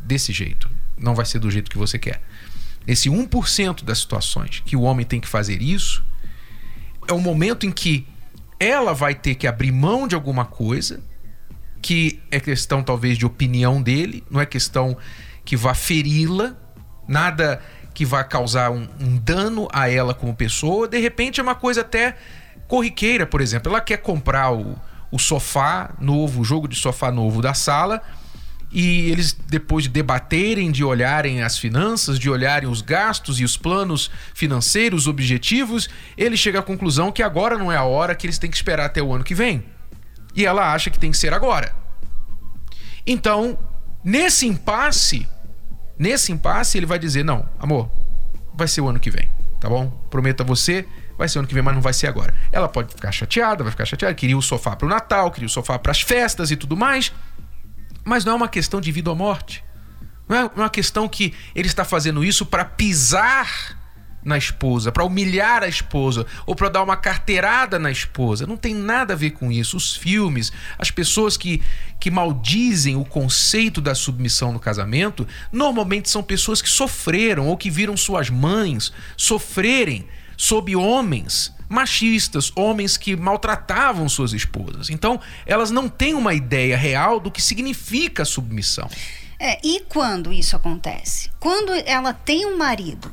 desse 0.03 0.33
jeito. 0.33 0.71
Não 0.97 1.15
vai 1.15 1.25
ser 1.25 1.39
do 1.39 1.51
jeito 1.51 1.71
que 1.71 1.79
você 1.79 1.99
quer. 1.99 2.21
Esse 2.87 3.09
1% 3.09 3.85
das 3.85 3.99
situações 3.99 4.63
que 4.65 4.77
o 4.77 4.83
homem 4.83 5.05
tem 5.05 5.21
que 5.21 5.29
fazer 5.29 5.63
isso 5.63 6.05
é 7.07 7.13
o 7.13 7.21
momento 7.21 7.67
em 7.67 7.71
que 7.71 8.07
ela 8.59 8.93
vai 8.93 9.15
ter 9.15 9.35
que 9.35 9.47
abrir 9.47 9.73
mão 9.73 10.07
de 10.07 10.15
alguma 10.15 10.45
coisa, 10.45 11.01
que 11.81 12.21
é 12.31 12.39
questão 12.39 12.83
talvez 12.83 13.17
de 13.17 13.25
opinião 13.25 13.83
dele, 13.83 14.23
não 14.31 14.41
é 14.41 14.47
questão 14.47 14.97
que 15.45 15.57
vá 15.57 15.75
feri-la, 15.75 16.55
nada 17.09 17.61
que 17.95 18.05
vá 18.05 18.23
causar 18.23 18.71
um, 18.71 18.87
um 19.01 19.17
dano 19.17 19.69
a 19.73 19.89
ela 19.89 20.15
como 20.15 20.35
pessoa. 20.35 20.87
De 20.87 20.99
repente 20.99 21.41
é 21.41 21.43
uma 21.43 21.55
coisa 21.55 21.81
até 21.81 22.17
corriqueira, 22.69 23.27
por 23.27 23.41
exemplo. 23.41 23.71
Ela 23.71 23.81
quer 23.81 23.97
comprar 23.97 24.53
o, 24.53 24.77
o 25.11 25.19
sofá 25.19 25.95
novo, 25.99 26.43
o 26.43 26.45
jogo 26.45 26.69
de 26.69 26.77
sofá 26.77 27.11
novo 27.11 27.43
da 27.43 27.55
sala, 27.55 28.03
e 28.73 29.11
eles, 29.11 29.33
depois 29.33 29.85
de 29.85 29.91
debaterem, 29.91 30.71
de 30.71 30.85
olharem 30.85 31.43
as 31.43 31.59
finanças, 31.59 32.19
de 32.19 32.31
olharem 32.31 32.69
os 32.69 32.81
gastos 32.81 33.41
e 33.41 33.45
os 33.45 33.57
planos 33.57 34.11
financeiros, 34.33 35.09
objetivos, 35.09 35.89
ele 36.17 36.37
chega 36.37 36.61
à 36.61 36.63
conclusão 36.63 37.11
que 37.11 37.23
agora 37.23 37.59
não 37.59 37.73
é 37.73 37.77
a 37.77 37.85
hora, 37.85 38.15
que 38.15 38.27
eles 38.27 38.39
têm 38.39 38.49
que 38.49 38.57
esperar 38.57 38.87
até 38.87 39.03
o 39.03 39.13
ano 39.13 39.25
que 39.25 39.35
vem. 39.35 39.65
E 40.37 40.47
ela 40.47 40.73
acha 40.73 40.89
que 40.89 40.99
tem 40.99 41.11
que 41.11 41.17
ser 41.17 41.35
agora. 41.35 41.75
Então, 43.05 43.59
nesse 44.05 44.47
impasse, 44.47 45.27
nesse 45.99 46.31
impasse, 46.31 46.79
ele 46.79 46.87
vai 46.87 46.99
dizer: 46.99 47.25
Não, 47.25 47.49
amor, 47.59 47.91
vai 48.55 48.69
ser 48.69 48.83
o 48.83 48.89
ano 48.89 49.01
que 49.01 49.11
vem, 49.11 49.29
tá 49.59 49.69
bom? 49.69 49.89
Prometo 50.09 50.43
a 50.43 50.45
você, 50.45 50.87
vai 51.19 51.29
ser 51.29 51.39
o 51.39 51.41
ano 51.41 51.49
que 51.49 51.55
vem, 51.55 51.63
mas 51.63 51.75
não 51.75 51.83
vai 51.83 51.93
ser 51.93 52.07
agora. 52.07 52.33
Ela 52.53 52.69
pode 52.69 52.95
ficar 52.95 53.11
chateada, 53.11 53.65
vai 53.65 53.73
ficar 53.73 53.85
chateada, 53.85 54.15
queria 54.15 54.39
o 54.39 54.43
sofá 54.43 54.77
para 54.77 54.87
o 54.87 54.89
Natal, 54.89 55.31
queria 55.33 55.47
o 55.49 55.51
sofá 55.51 55.77
para 55.77 55.91
as 55.91 56.01
festas 56.01 56.53
e 56.53 56.57
tudo 56.57 56.77
mais. 56.77 57.13
Mas 58.05 58.25
não 58.25 58.33
é 58.33 58.37
uma 58.37 58.49
questão 58.49 58.81
de 58.81 58.91
vida 58.91 59.11
ou 59.11 59.17
morte. 59.17 59.65
Não 60.29 60.37
é 60.37 60.45
uma 60.55 60.71
questão 60.71 61.09
que 61.09 61.35
ele 61.55 61.67
está 61.67 61.85
fazendo 61.85 62.25
isso 62.25 62.47
para 62.47 62.65
pisar 62.65 63.79
na 64.23 64.37
esposa, 64.37 64.93
para 64.93 65.05
humilhar 65.05 65.63
a 65.63 65.69
esposa 65.69 66.27
ou 66.47 66.55
para 66.55 66.69
dar 66.69 66.83
uma 66.83 66.97
carteirada 66.97 67.79
na 67.79 67.91
esposa. 67.91 68.47
Não 68.47 68.57
tem 68.57 68.75
nada 68.75 69.15
a 69.15 69.17
ver 69.17 69.31
com 69.31 69.51
isso. 69.51 69.77
Os 69.77 69.97
filmes, 69.97 70.53
as 70.79 70.91
pessoas 70.91 71.37
que, 71.37 71.63
que 71.99 72.11
maldizem 72.11 72.97
o 72.97 73.05
conceito 73.05 73.81
da 73.81 73.95
submissão 73.95 74.53
no 74.53 74.61
casamento, 74.61 75.27
normalmente 75.51 76.11
são 76.11 76.23
pessoas 76.23 76.61
que 76.61 76.69
sofreram 76.69 77.47
ou 77.49 77.57
que 77.57 77.71
viram 77.71 77.97
suas 77.97 78.31
mães 78.31 78.93
sofrerem 79.17 80.07
sob 80.37 80.77
homens 80.77 81.53
machistas, 81.71 82.51
homens 82.57 82.97
que 82.97 83.15
maltratavam 83.15 84.09
suas 84.09 84.33
esposas. 84.33 84.91
Então, 84.91 85.21
elas 85.47 85.71
não 85.71 85.89
têm 85.89 86.15
uma 86.15 86.35
ideia 86.35 86.77
real 86.77 87.21
do 87.21 87.31
que 87.31 87.41
significa 87.41 88.25
submissão. 88.25 88.91
É, 89.39 89.59
e 89.65 89.81
quando 89.89 90.33
isso 90.33 90.57
acontece? 90.57 91.31
Quando 91.39 91.73
ela 91.87 92.13
tem 92.13 92.45
um 92.45 92.59
marido 92.59 93.11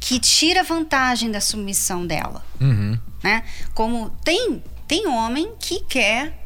que 0.00 0.18
tira 0.18 0.64
vantagem 0.64 1.30
da 1.30 1.40
submissão 1.40 2.06
dela, 2.06 2.42
uhum. 2.58 2.98
né? 3.22 3.44
Como 3.74 4.10
tem 4.24 4.62
tem 4.88 5.06
homem 5.06 5.52
que 5.60 5.80
quer 5.80 6.36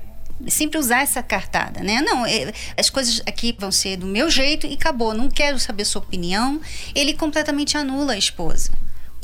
sempre 0.48 0.78
usar 0.78 1.00
essa 1.00 1.22
cartada, 1.22 1.80
né? 1.80 2.02
Não, 2.02 2.26
é, 2.26 2.52
as 2.76 2.90
coisas 2.90 3.22
aqui 3.26 3.56
vão 3.58 3.72
ser 3.72 3.96
do 3.96 4.06
meu 4.06 4.28
jeito 4.28 4.66
e 4.66 4.74
acabou. 4.74 5.14
Não 5.14 5.28
quero 5.28 5.58
saber 5.58 5.84
sua 5.84 6.02
opinião. 6.02 6.60
Ele 6.94 7.14
completamente 7.14 7.78
anula 7.78 8.12
a 8.12 8.18
esposa. 8.18 8.70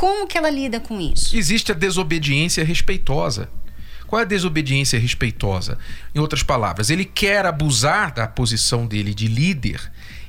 Como 0.02 0.26
que 0.26 0.36
ela 0.36 0.50
lida 0.50 0.80
com 0.80 1.00
isso? 1.00 1.36
Existe 1.36 1.70
a 1.70 1.74
desobediência 1.76 2.64
respeitosa. 2.64 3.48
Qual 4.08 4.18
é 4.18 4.24
a 4.24 4.26
desobediência 4.26 4.98
respeitosa? 4.98 5.78
Em 6.12 6.18
outras 6.18 6.42
palavras, 6.42 6.90
ele 6.90 7.04
quer 7.04 7.46
abusar 7.46 8.12
da 8.12 8.26
posição 8.26 8.84
dele 8.84 9.14
de 9.14 9.28
líder 9.28 9.80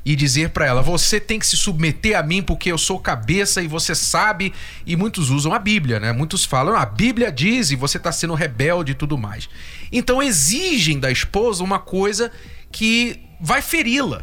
e 0.06 0.15
dizer 0.15 0.51
para 0.51 0.68
ela: 0.68 0.84
você 0.84 1.20
tem 1.20 1.39
que 1.39 1.48
se 1.48 1.58
submeter 1.58 2.15
a 2.15 2.22
mim 2.22 2.44
porque 2.44 2.72
eu 2.72 2.77
sou 2.77 3.00
cabeça 3.00 3.63
e 3.63 3.68
você 3.68 3.96
sabe. 3.96 4.53
E 4.86 4.96
muitos 4.96 5.32
usam 5.32 5.51
a 5.51 5.58
Bíblia, 5.58 6.00
né? 6.00 6.13
Muitos 6.13 6.46
falam: 6.46 6.75
a 6.75 6.86
Bíblia 6.86 7.32
diz 7.32 7.72
e 7.72 7.75
você 7.75 7.98
está 7.98 8.12
sendo 8.12 8.36
rebelde 8.36 8.92
e 8.92 8.96
tudo 8.96 9.18
mais. 9.18 9.50
Então 9.92 10.22
exigem 10.22 11.00
da 11.00 11.10
esposa 11.10 11.63
uma 11.63 11.80
coisa 11.80 12.32
que 12.72 13.20
vai 13.42 13.60
feri-la. 13.60 14.22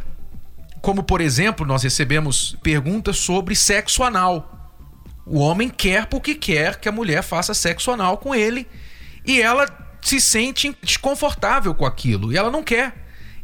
Como, 0.80 1.02
por 1.02 1.20
exemplo, 1.20 1.66
nós 1.66 1.82
recebemos 1.82 2.56
perguntas 2.62 3.16
sobre 3.16 3.56
sexo 3.56 4.04
anal. 4.04 4.59
O 5.30 5.38
homem 5.38 5.68
quer 5.68 6.06
porque 6.06 6.34
quer 6.34 6.80
que 6.80 6.88
a 6.88 6.92
mulher 6.92 7.22
faça 7.22 7.54
sexo 7.54 7.92
anal 7.92 8.18
com 8.18 8.34
ele 8.34 8.66
e 9.24 9.40
ela 9.40 9.64
se 10.02 10.20
sente 10.20 10.76
desconfortável 10.82 11.72
com 11.72 11.86
aquilo 11.86 12.32
e 12.32 12.36
ela 12.36 12.50
não 12.50 12.64
quer. 12.64 12.92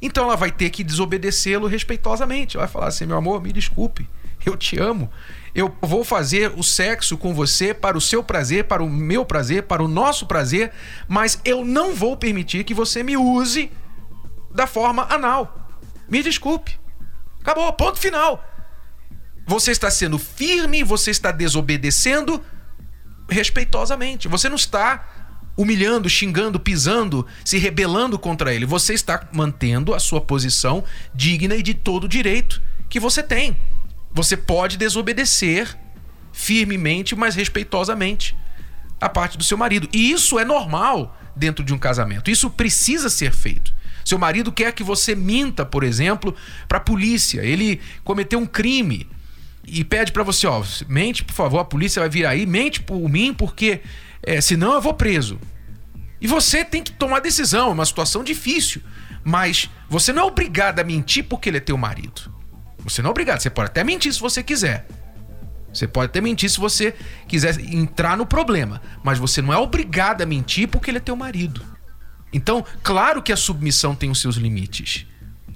Então 0.03 0.25
ela 0.25 0.35
vai 0.35 0.51
ter 0.51 0.71
que 0.71 0.83
desobedecê-lo 0.83 1.69
respeitosamente. 1.69 2.57
Ela 2.57 2.67
vai 2.67 2.73
falar 2.73 2.89
assim: 2.89 3.07
meu 3.07 3.17
amor, 3.17 3.41
me 3.41 3.53
desculpe, 3.53 4.11
eu 4.45 4.57
te 4.57 4.77
amo. 4.81 5.09
Eu 5.55 5.77
vou 5.81 6.03
fazer 6.03 6.53
o 6.57 6.63
sexo 6.65 7.17
com 7.17 7.33
você 7.33 7.73
para 7.73 7.97
o 7.97 8.01
seu 8.01 8.21
prazer, 8.21 8.65
para 8.65 8.83
o 8.83 8.91
meu 8.91 9.25
prazer, 9.25 9.63
para 9.63 9.81
o 9.81 9.87
nosso 9.87 10.27
prazer, 10.27 10.73
mas 11.07 11.41
eu 11.45 11.65
não 11.65 11.95
vou 11.95 12.17
permitir 12.17 12.65
que 12.65 12.75
você 12.75 13.05
me 13.05 13.17
use 13.17 13.71
da 14.53 14.67
forma 14.67 15.07
anal. 15.09 15.71
Me 16.09 16.21
desculpe. 16.21 16.77
Acabou, 17.41 17.73
ponto 17.75 18.01
final. 18.01 18.45
Você 19.47 19.71
está 19.71 19.91
sendo 19.91 20.19
firme, 20.19 20.83
você 20.83 21.11
está 21.11 21.31
desobedecendo 21.31 22.43
respeitosamente. 23.29 24.27
Você 24.29 24.49
não 24.49 24.57
está 24.57 25.09
humilhando, 25.57 26.09
xingando, 26.11 26.61
pisando, 26.61 27.27
se 27.45 27.57
rebelando 27.57 28.19
contra 28.19 28.53
ele. 28.53 28.67
Você 28.67 28.93
está 28.93 29.29
mantendo 29.33 29.95
a 29.95 30.01
sua 30.01 30.21
posição 30.21 30.85
digna 31.15 31.55
e 31.55 31.63
de 31.63 31.75
todo 31.75 32.09
direito 32.09 32.61
que 32.89 33.01
você 33.01 33.23
tem. 33.23 33.57
Você 34.13 34.37
pode 34.37 34.77
desobedecer 34.77 35.77
firmemente, 36.33 37.15
mas 37.15 37.35
respeitosamente 37.35 38.37
a 39.01 39.09
parte 39.09 39.39
do 39.39 39.45
seu 39.45 39.57
marido. 39.57 39.89
E 39.93 40.11
isso 40.11 40.39
é 40.39 40.45
normal 40.45 41.17
dentro 41.35 41.65
de 41.65 41.73
um 41.73 41.79
casamento. 41.79 42.31
Isso 42.31 42.51
precisa 42.51 43.09
ser 43.09 43.33
feito. 43.33 43.73
Seu 44.05 44.19
marido 44.19 44.53
quer 44.53 44.73
que 44.73 44.85
você 44.85 45.15
minta, 45.15 45.65
por 45.67 45.83
exemplo, 45.83 46.35
para 46.69 46.79
a 46.79 46.81
polícia. 46.81 47.43
Ele 47.43 47.81
cometeu 48.05 48.39
um 48.39 48.47
crime 48.47 49.07
e 49.67 49.83
pede 49.83 50.13
para 50.13 50.23
você, 50.23 50.47
ó, 50.47 50.63
mente, 50.89 51.25
por 51.25 51.35
favor, 51.35 51.59
a 51.59 51.65
polícia 51.65 52.01
vai 52.01 52.09
vir 52.09 52.25
aí, 52.25 52.47
mente 52.47 52.81
por 52.81 53.09
mim, 53.09 53.35
porque 53.35 53.81
é, 54.23 54.41
senão 54.41 54.73
eu 54.73 54.81
vou 54.81 54.95
preso. 54.95 55.41
E 56.21 56.27
você 56.27 56.65
tem 56.65 56.83
que 56.83 56.93
tomar 56.93 57.21
decisão, 57.21 57.71
é 57.71 57.73
uma 57.73 57.85
situação 57.85 58.23
difícil. 58.23 58.81
Mas 59.25 59.69
você 59.89 60.13
não 60.13 60.23
é 60.23 60.25
obrigado 60.25 60.79
a 60.79 60.85
mentir 60.85 61.25
porque 61.25 61.49
ele 61.49 61.57
é 61.57 61.61
teu 61.61 61.77
marido. 61.77 62.33
Você 62.79 63.03
não 63.03 63.09
é 63.09 63.11
obrigado, 63.11 63.41
você 63.41 63.51
pode 63.51 63.71
até 63.71 63.83
mentir 63.83 64.13
se 64.15 64.21
você 64.21 64.43
quiser. 64.43 64.87
Você 65.73 65.89
pode 65.89 66.07
até 66.07 66.21
mentir 66.21 66.49
se 66.49 66.61
você 66.61 66.95
quiser 67.27 67.59
entrar 67.61 68.17
no 68.17 68.25
problema, 68.25 68.81
mas 69.03 69.19
você 69.19 69.43
não 69.43 69.53
é 69.53 69.59
obrigado 69.59 70.23
a 70.23 70.27
mentir 70.27 70.69
porque 70.69 70.91
ele 70.91 70.99
é 70.99 71.01
teu 71.01 71.17
marido. 71.17 71.61
Então, 72.33 72.65
claro 72.83 73.21
que 73.21 73.33
a 73.33 73.37
submissão 73.37 73.95
tem 73.95 74.11
os 74.11 74.21
seus 74.21 74.37
limites 74.37 75.07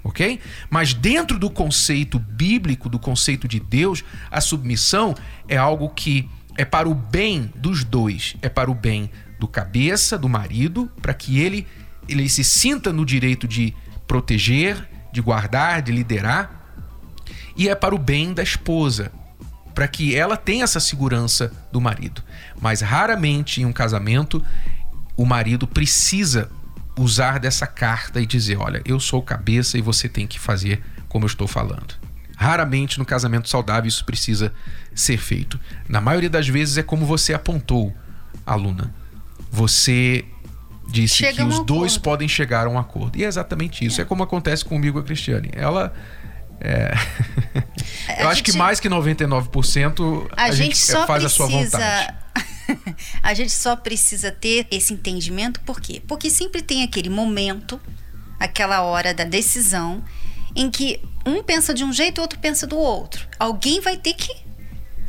ok? 0.02 0.40
Mas 0.68 0.94
dentro 0.94 1.38
do 1.38 1.50
conceito 1.50 2.18
bíblico, 2.18 2.88
do 2.88 2.98
conceito 2.98 3.46
de 3.46 3.60
Deus, 3.60 4.04
a 4.30 4.40
submissão 4.40 5.14
é 5.48 5.56
algo 5.56 5.88
que 5.90 6.28
é 6.56 6.64
para 6.64 6.88
o 6.88 6.94
bem 6.94 7.52
dos 7.54 7.84
dois, 7.84 8.36
é 8.42 8.48
para 8.48 8.70
o 8.70 8.74
bem 8.74 9.10
do 9.38 9.48
cabeça, 9.48 10.18
do 10.18 10.28
marido, 10.28 10.90
para 11.00 11.14
que 11.14 11.38
ele 11.38 11.66
ele 12.08 12.28
se 12.28 12.42
sinta 12.42 12.92
no 12.92 13.06
direito 13.06 13.46
de 13.46 13.72
proteger, 14.06 14.88
de 15.12 15.20
guardar, 15.20 15.80
de 15.80 15.92
liderar, 15.92 16.60
e 17.56 17.68
é 17.68 17.74
para 17.74 17.94
o 17.94 17.98
bem 17.98 18.34
da 18.34 18.42
esposa, 18.42 19.12
para 19.74 19.86
que 19.86 20.16
ela 20.16 20.36
tenha 20.36 20.64
essa 20.64 20.80
segurança 20.80 21.52
do 21.70 21.80
marido. 21.80 22.22
Mas 22.60 22.80
raramente 22.80 23.62
em 23.62 23.64
um 23.64 23.72
casamento 23.72 24.44
o 25.16 25.24
marido 25.24 25.66
precisa 25.66 26.50
usar 27.00 27.38
dessa 27.38 27.66
carta 27.66 28.20
e 28.20 28.26
dizer: 28.26 28.58
olha, 28.58 28.82
eu 28.84 29.00
sou 29.00 29.22
cabeça 29.22 29.78
e 29.78 29.80
você 29.80 30.08
tem 30.08 30.26
que 30.26 30.38
fazer 30.38 30.82
como 31.08 31.24
eu 31.24 31.28
estou 31.28 31.48
falando. 31.48 31.94
Raramente 32.36 32.98
no 32.98 33.04
casamento 33.04 33.48
saudável 33.48 33.88
isso 33.88 34.04
precisa 34.04 34.52
ser 34.94 35.18
feito. 35.18 35.58
Na 35.88 36.00
maioria 36.00 36.30
das 36.30 36.48
vezes 36.48 36.78
é 36.78 36.82
como 36.82 37.04
você 37.04 37.34
apontou, 37.34 37.94
aluna. 38.46 38.94
Você 39.50 40.24
disse 40.88 41.16
Chega 41.16 41.36
que 41.36 41.42
um 41.42 41.48
os 41.48 41.54
acordo. 41.56 41.74
dois 41.74 41.98
podem 41.98 42.28
chegar 42.28 42.66
a 42.66 42.70
um 42.70 42.78
acordo. 42.78 43.18
E 43.18 43.24
é 43.24 43.26
exatamente 43.26 43.84
isso. 43.84 44.00
É, 44.00 44.02
é 44.02 44.04
como 44.06 44.22
acontece 44.22 44.64
comigo 44.64 44.98
e 44.98 45.00
a 45.00 45.04
Cristiane. 45.04 45.50
Ela. 45.52 45.92
É... 46.60 46.92
eu 48.20 48.26
a 48.26 48.30
acho 48.30 48.36
gente... 48.36 48.52
que 48.52 48.58
mais 48.58 48.80
que 48.80 48.88
99% 48.88 50.28
a, 50.36 50.44
a 50.44 50.50
gente, 50.50 50.76
gente 50.76 50.92
faz 51.06 51.06
precisa... 51.06 51.26
a 51.26 51.28
sua 51.28 51.46
vontade. 51.46 52.14
a 53.22 53.34
gente 53.34 53.52
só 53.52 53.76
precisa 53.76 54.30
ter 54.30 54.66
esse 54.70 54.92
entendimento, 54.92 55.60
por 55.60 55.80
quê? 55.80 56.02
Porque 56.06 56.30
sempre 56.30 56.62
tem 56.62 56.82
aquele 56.82 57.08
momento, 57.08 57.80
aquela 58.38 58.82
hora 58.82 59.12
da 59.12 59.24
decisão, 59.24 60.02
em 60.54 60.70
que 60.70 61.00
um 61.24 61.42
pensa 61.42 61.72
de 61.72 61.84
um 61.84 61.92
jeito 61.92 62.18
e 62.18 62.20
o 62.20 62.22
outro 62.22 62.38
pensa 62.38 62.66
do 62.66 62.76
outro. 62.76 63.26
Alguém 63.38 63.80
vai 63.80 63.96
ter 63.96 64.14
que 64.14 64.34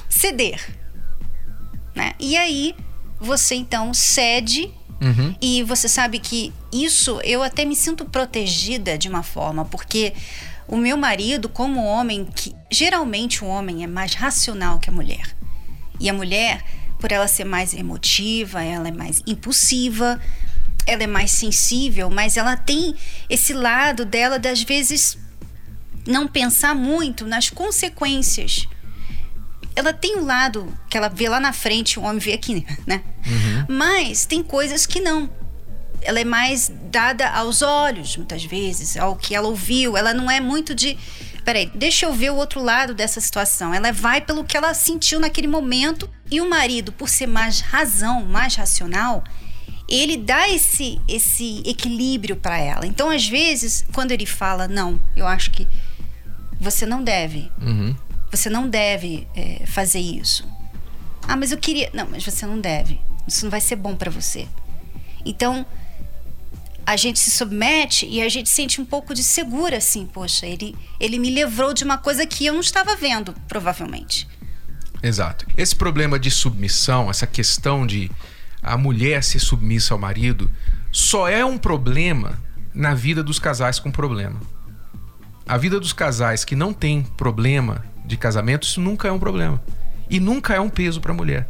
ceder. 0.10 0.60
Né? 1.96 2.14
E 2.20 2.38
aí 2.38 2.76
você 3.20 3.56
então 3.56 3.94
cede 3.94 4.72
uhum. 5.02 5.36
e 5.42 5.64
você 5.64 5.88
sabe 5.88 6.20
que 6.20 6.54
isso 6.72 7.20
eu 7.24 7.44
até 7.44 7.66
me 7.66 7.76
sinto 7.76 8.06
protegida 8.06 8.98
de 8.98 9.10
uma 9.10 9.24
forma, 9.24 9.66
porque 9.66 10.14
o 10.68 10.78
meu 10.78 10.96
marido, 10.96 11.50
como 11.50 11.84
homem, 11.84 12.26
que 12.26 12.56
geralmente 12.72 13.44
o 13.44 13.48
homem 13.48 13.84
é 13.84 13.88
mais 13.88 14.14
racional 14.14 14.80
que 14.80 14.90
a 14.90 14.94
mulher. 14.94 15.36
E 16.00 16.10
a 16.10 16.14
mulher, 16.14 16.64
por 17.02 17.12
ela 17.12 17.28
ser 17.28 17.44
mais 17.44 17.74
emotiva, 17.74 18.64
ela 18.64 18.88
é 18.88 18.92
mais 18.92 19.24
impulsiva, 19.26 20.22
ela 20.86 21.04
é 21.04 21.08
mais 21.08 21.32
sensível, 21.32 22.10
mas 22.10 22.38
ela 22.38 22.56
tem 22.56 22.96
esse 23.28 23.54
lado 23.54 24.06
dela 24.06 24.38
das 24.38 24.62
vezes 24.62 25.18
não 26.06 26.28
pensar 26.28 26.76
muito 26.76 27.26
nas 27.26 27.50
consequências. 27.50 28.68
Ela 29.76 29.94
tem 29.94 30.18
um 30.18 30.26
lado 30.26 30.72
que 30.90 30.98
ela 30.98 31.10
vê 31.10 31.28
lá 31.28 31.40
na 31.40 31.52
frente, 31.52 31.98
o 31.98 32.04
homem 32.04 32.20
vê 32.20 32.34
aqui, 32.34 32.66
né? 32.86 33.02
Uhum. 33.26 33.78
Mas 33.78 34.26
tem 34.26 34.44
coisas 34.44 34.86
que 34.86 35.02
não. 35.02 35.30
ela 36.02 36.20
é 36.20 36.26
mais 36.26 36.72
dada 36.92 37.30
aos 37.30 37.62
olhos, 37.62 38.18
muitas 38.18 38.44
vezes, 38.44 38.98
ao 38.98 39.16
que 39.16 39.34
ela 39.34 39.48
ouviu. 39.48 39.96
Ela 39.96 40.14
não 40.14 40.30
é 40.30 40.40
muito 40.40 40.76
de. 40.76 40.98
Peraí, 41.44 41.72
deixa 41.74 42.06
eu 42.06 42.14
ver 42.14 42.32
o 42.32 42.36
outro 42.36 42.62
lado 42.62 42.94
dessa 42.94 43.20
situação. 43.20 43.74
Ela 43.74 43.92
vai 43.92 44.22
pelo 44.22 44.44
que 44.44 44.56
ela 44.56 44.74
sentiu 44.74 45.20
naquele 45.20 45.48
momento. 45.48 46.10
E 46.30 46.40
o 46.40 46.50
marido, 46.50 46.92
por 46.92 47.10
ser 47.10 47.28
mais 47.28 47.60
razão, 47.60 48.24
mais 48.26 48.56
racional, 48.56 49.24
ele 49.88 50.18
dá 50.18 50.50
esse, 50.50 51.02
esse 51.08 51.62
equilíbrio 51.66 52.36
para 52.36 52.58
ela. 52.58 52.86
Então, 52.86 53.10
às 53.10 53.28
vezes, 53.28 53.86
quando 53.92 54.12
ele 54.12 54.26
fala, 54.26 54.68
não, 54.68 55.00
eu 55.16 55.28
acho 55.28 55.52
que 55.52 55.68
você 56.60 56.86
não 56.86 57.04
deve. 57.04 57.52
Uhum. 57.62 57.96
Você 58.32 58.50
não 58.50 58.70
deve 58.70 59.28
é, 59.36 59.66
fazer 59.66 60.00
isso. 60.00 60.48
Ah, 61.28 61.36
mas 61.36 61.52
eu 61.52 61.58
queria. 61.58 61.90
Não, 61.94 62.08
mas 62.10 62.24
você 62.24 62.46
não 62.46 62.60
deve. 62.60 63.02
Isso 63.28 63.46
não 63.46 63.52
vai 63.52 63.60
ser 63.60 63.76
bom 63.76 63.96
para 63.96 64.10
você. 64.10 64.48
Então, 65.26 65.66
a 66.86 66.96
gente 66.96 67.20
se 67.20 67.32
submete 67.32 68.06
e 68.08 68.22
a 68.22 68.30
gente 68.30 68.50
sente 68.50 68.82
um 68.82 68.86
pouco 68.86 69.14
de 69.14 69.24
segura, 69.24 69.78
assim, 69.78 70.06
poxa, 70.06 70.46
ele, 70.46 70.76
ele 71.00 71.20
me 71.20 71.30
livrou 71.30 71.74
de 71.74 71.84
uma 71.84 71.98
coisa 71.98 72.26
que 72.26 72.46
eu 72.46 72.54
não 72.54 72.62
estava 72.62 72.96
vendo, 72.96 73.34
provavelmente. 73.48 74.28
Exato. 75.02 75.46
Esse 75.58 75.76
problema 75.76 76.20
de 76.20 76.30
submissão, 76.30 77.10
essa 77.10 77.26
questão 77.26 77.88
de 77.88 78.12
a 78.62 78.78
mulher 78.78 79.24
ser 79.24 79.40
submissa 79.40 79.94
ao 79.94 80.00
marido, 80.00 80.50
só 80.92 81.28
é 81.28 81.44
um 81.44 81.58
problema 81.58 82.40
na 82.74 82.94
vida 82.94 83.24
dos 83.24 83.40
casais 83.40 83.80
com 83.80 83.92
problema. 83.92 84.40
A 85.48 85.58
vida 85.58 85.80
dos 85.80 85.94
casais 85.94 86.46
que 86.46 86.56
não 86.56 86.72
tem 86.72 87.04
problema 87.04 87.84
de 88.06 88.16
casamento, 88.16 88.68
isso 88.68 88.80
nunca 88.80 89.08
é 89.08 89.12
um 89.12 89.20
problema. 89.20 89.62
E 90.10 90.20
nunca 90.20 90.54
é 90.54 90.60
um 90.60 90.70
peso 90.70 91.02
para 91.02 91.12
a 91.12 91.16
mulher, 91.16 91.50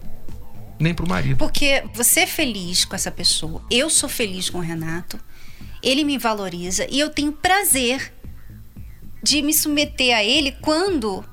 nem 0.81 0.93
para 0.93 1.05
o 1.05 1.09
marido. 1.09 1.37
Porque 1.37 1.83
você 1.93 2.21
é 2.21 2.27
feliz 2.27 2.85
com 2.85 2.95
essa 2.95 3.11
pessoa, 3.11 3.63
eu 3.69 3.89
sou 3.89 4.09
feliz 4.09 4.49
com 4.49 4.57
o 4.57 4.61
Renato, 4.61 5.19
ele 5.81 6.03
me 6.03 6.17
valoriza 6.17 6.87
e 6.89 6.99
eu 6.99 7.09
tenho 7.09 7.31
prazer 7.31 8.13
de 9.23 9.41
me 9.41 9.53
submeter 9.53 10.15
a 10.15 10.23
ele 10.23 10.51
quando 10.61 11.23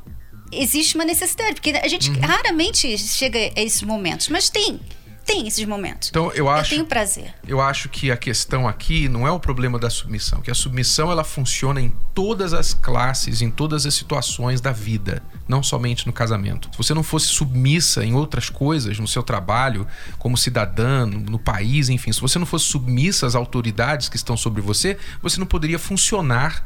existe 0.52 0.94
uma 0.94 1.04
necessidade. 1.04 1.54
Porque 1.54 1.70
a 1.70 1.88
gente 1.88 2.11
raramente 2.20 2.96
chega 2.98 3.38
a 3.38 3.62
esses 3.62 3.82
momentos, 3.82 4.28
mas 4.28 4.48
tem. 4.48 4.80
Tem 5.29 5.47
esses 5.47 5.62
momentos. 5.67 6.09
Então 6.09 6.33
eu 6.33 6.49
acho, 6.49 6.73
Eu 6.73 6.77
tenho 6.79 6.87
prazer. 6.87 7.35
eu 7.47 7.61
acho 7.61 7.91
que 7.91 8.11
a 8.11 8.17
questão 8.17 8.67
aqui 8.67 9.11
não 9.11 9.27
é 9.27 9.31
o 9.31 9.38
problema 9.38 9.79
da 9.79 9.91
submissão, 9.91 10.41
que 10.41 10.51
a 10.51 10.55
submissão 10.55 11.12
ela 11.12 11.23
funciona 11.23 11.83
em 11.83 11.93
todas 12.14 12.55
as 12.55 12.73
classes, 12.73 13.43
em 13.43 13.51
todas 13.51 13.85
as 13.85 13.93
situações 13.93 14.59
da 14.62 14.73
vida, 14.73 15.23
não 15.47 15.62
somente 15.62 16.07
no 16.07 16.14
casamento. 16.14 16.71
Se 16.73 16.79
você 16.79 16.95
não 16.95 17.03
fosse 17.03 17.27
submissa 17.27 18.03
em 18.03 18.14
outras 18.14 18.49
coisas, 18.49 18.99
no 18.99 19.07
seu 19.07 19.23
trabalho, 19.23 19.87
como 20.19 20.35
cidadã, 20.35 21.05
no, 21.05 21.21
no 21.21 21.38
país, 21.38 21.91
enfim, 21.91 22.11
se 22.11 22.23
você 22.23 22.38
não 22.38 22.47
fosse 22.47 22.64
submissa 22.64 23.27
às 23.27 23.35
autoridades 23.35 24.09
que 24.09 24.17
estão 24.17 24.35
sobre 24.35 24.62
você, 24.62 24.97
você 25.21 25.38
não 25.38 25.47
poderia 25.47 25.79
funcionar 25.79 26.64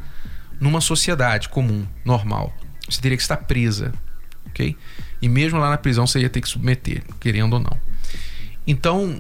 numa 0.61 0.81
sociedade 0.81 1.48
comum, 1.48 1.85
normal. 2.05 2.57
Você 2.88 3.01
teria 3.01 3.16
que 3.16 3.22
estar 3.25 3.38
presa, 3.38 3.92
ok? 4.46 4.77
E 5.20 5.29
mesmo 5.29 5.59
lá 5.59 5.68
na 5.68 5.79
prisão 5.79 6.07
você 6.07 6.20
ia 6.20 6.31
ter 6.31 6.40
que 6.40 6.48
submeter, 6.48 7.03
querendo 7.18 7.55
ou 7.55 7.59
não. 7.59 7.91
Então, 8.66 9.18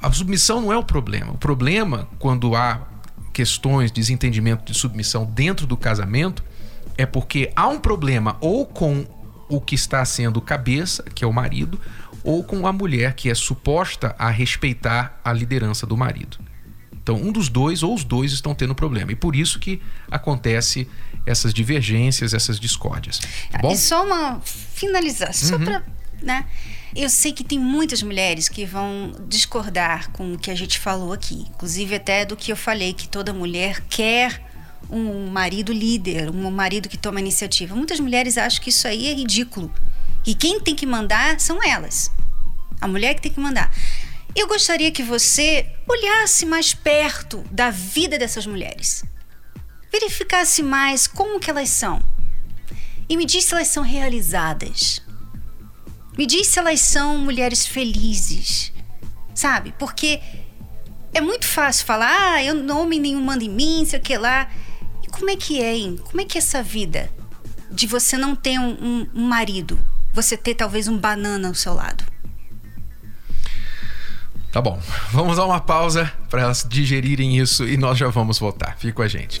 a 0.00 0.10
submissão 0.12 0.60
não 0.60 0.72
é 0.72 0.76
o 0.76 0.84
problema. 0.84 1.32
O 1.32 1.38
problema, 1.38 2.08
quando 2.18 2.54
há 2.54 2.80
questões, 3.32 3.90
desentendimento 3.90 4.64
de 4.64 4.78
submissão 4.78 5.24
dentro 5.24 5.66
do 5.66 5.76
casamento, 5.76 6.44
é 6.98 7.06
porque 7.06 7.50
há 7.56 7.68
um 7.68 7.78
problema 7.78 8.36
ou 8.40 8.66
com 8.66 9.06
o 9.48 9.60
que 9.60 9.74
está 9.74 10.04
sendo 10.04 10.40
cabeça, 10.40 11.02
que 11.02 11.24
é 11.24 11.26
o 11.26 11.32
marido, 11.32 11.80
ou 12.24 12.42
com 12.44 12.66
a 12.66 12.72
mulher 12.72 13.14
que 13.14 13.30
é 13.30 13.34
suposta 13.34 14.14
a 14.18 14.30
respeitar 14.30 15.20
a 15.24 15.32
liderança 15.32 15.86
do 15.86 15.96
marido. 15.96 16.38
Então, 17.02 17.16
um 17.16 17.32
dos 17.32 17.48
dois 17.48 17.82
ou 17.82 17.94
os 17.94 18.04
dois 18.04 18.32
estão 18.32 18.54
tendo 18.54 18.74
problema. 18.74 19.10
E 19.10 19.16
por 19.16 19.34
isso 19.34 19.58
que 19.58 19.82
acontece 20.10 20.88
essas 21.26 21.52
divergências, 21.52 22.32
essas 22.32 22.60
discórdias. 22.60 23.20
Tá 23.50 23.58
bom? 23.58 23.72
E 23.72 23.76
só 23.76 24.04
uma 24.04 24.40
finalização, 24.40 25.58
só 25.58 25.64
pra, 25.64 25.82
né? 26.22 26.46
Eu 26.94 27.08
sei 27.08 27.32
que 27.32 27.42
tem 27.42 27.58
muitas 27.58 28.02
mulheres 28.02 28.50
que 28.50 28.66
vão 28.66 29.12
discordar 29.26 30.10
com 30.10 30.34
o 30.34 30.38
que 30.38 30.50
a 30.50 30.54
gente 30.54 30.78
falou 30.78 31.12
aqui, 31.12 31.46
inclusive 31.48 31.94
até 31.94 32.26
do 32.26 32.36
que 32.36 32.52
eu 32.52 32.56
falei 32.56 32.92
que 32.92 33.08
toda 33.08 33.32
mulher 33.32 33.80
quer 33.88 34.42
um 34.90 35.26
marido 35.28 35.72
líder, 35.72 36.28
um 36.28 36.50
marido 36.50 36.90
que 36.90 36.98
toma 36.98 37.18
iniciativa. 37.18 37.74
Muitas 37.74 37.98
mulheres 37.98 38.36
acham 38.36 38.62
que 38.62 38.68
isso 38.68 38.86
aí 38.86 39.08
é 39.08 39.14
ridículo. 39.14 39.72
E 40.26 40.34
quem 40.34 40.60
tem 40.60 40.76
que 40.76 40.84
mandar 40.84 41.40
são 41.40 41.62
elas. 41.64 42.10
A 42.78 42.86
mulher 42.86 43.14
que 43.14 43.22
tem 43.22 43.32
que 43.32 43.40
mandar. 43.40 43.74
Eu 44.36 44.46
gostaria 44.46 44.92
que 44.92 45.02
você 45.02 45.66
olhasse 45.88 46.44
mais 46.44 46.74
perto 46.74 47.42
da 47.50 47.70
vida 47.70 48.18
dessas 48.18 48.46
mulheres. 48.46 49.02
Verificasse 49.90 50.62
mais 50.62 51.06
como 51.06 51.40
que 51.40 51.50
elas 51.50 51.70
são. 51.70 52.02
E 53.08 53.16
me 53.16 53.24
diz 53.24 53.46
se 53.46 53.54
elas 53.54 53.68
são 53.68 53.82
realizadas. 53.82 55.02
Me 56.16 56.26
diz 56.26 56.46
se 56.48 56.58
elas 56.58 56.80
são 56.80 57.18
mulheres 57.18 57.66
felizes. 57.66 58.72
Sabe? 59.34 59.74
Porque 59.78 60.20
é 61.14 61.20
muito 61.20 61.46
fácil 61.46 61.86
falar, 61.86 62.34
ah, 62.34 62.44
eu 62.44 62.54
não 62.54 62.82
homem 62.82 63.00
nenhum 63.00 63.20
manda 63.22 63.42
em 63.44 63.48
mim, 63.48 63.84
sei 63.86 63.98
o 63.98 64.02
que 64.02 64.16
lá. 64.18 64.48
E 65.02 65.06
como 65.08 65.30
é 65.30 65.36
que 65.36 65.60
é, 65.60 65.74
hein? 65.74 65.98
Como 66.04 66.20
é 66.20 66.24
que 66.24 66.36
é 66.36 66.40
essa 66.40 66.62
vida? 66.62 67.10
De 67.70 67.86
você 67.86 68.16
não 68.18 68.36
ter 68.36 68.58
um, 68.58 68.70
um- 68.72 69.08
um 69.14 69.26
marido, 69.26 69.78
você 70.12 70.36
ter 70.36 70.54
talvez 70.54 70.86
um 70.88 70.98
banana 70.98 71.48
ao 71.48 71.54
seu 71.54 71.72
lado. 71.72 72.04
Tá 74.52 74.60
bom. 74.60 74.78
Vamos 75.12 75.38
dar 75.38 75.46
uma 75.46 75.60
pausa 75.60 76.12
para 76.28 76.42
elas 76.42 76.66
digerirem 76.68 77.38
isso 77.38 77.66
e 77.66 77.78
nós 77.78 77.96
já 77.96 78.08
vamos 78.08 78.38
voltar. 78.38 78.76
Fica 78.76 78.92
com 78.92 79.02
a 79.02 79.08
gente. 79.08 79.40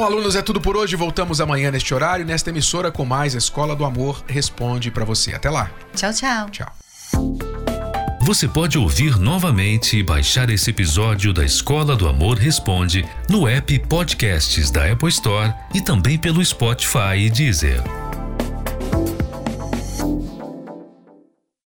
Bom, 0.00 0.06
alunos, 0.06 0.34
é 0.34 0.40
tudo 0.40 0.62
por 0.62 0.78
hoje. 0.78 0.96
Voltamos 0.96 1.42
amanhã 1.42 1.70
neste 1.70 1.92
horário, 1.92 2.24
nesta 2.24 2.48
emissora 2.48 2.90
com 2.90 3.04
mais 3.04 3.34
Escola 3.34 3.76
do 3.76 3.84
Amor 3.84 4.24
responde 4.26 4.90
para 4.90 5.04
você. 5.04 5.34
Até 5.34 5.50
lá. 5.50 5.70
Tchau, 5.94 6.10
tchau. 6.10 6.48
Tchau. 6.48 6.72
Você 8.22 8.48
pode 8.48 8.78
ouvir 8.78 9.18
novamente 9.18 9.98
e 9.98 10.02
baixar 10.02 10.48
esse 10.48 10.70
episódio 10.70 11.34
da 11.34 11.44
Escola 11.44 11.94
do 11.94 12.08
Amor 12.08 12.38
Responde 12.38 13.06
no 13.28 13.46
app 13.46 13.78
Podcasts 13.80 14.70
da 14.70 14.90
Apple 14.90 15.10
Store 15.10 15.52
e 15.74 15.82
também 15.82 16.16
pelo 16.16 16.42
Spotify 16.42 17.18
e 17.18 17.28
Deezer. 17.28 17.82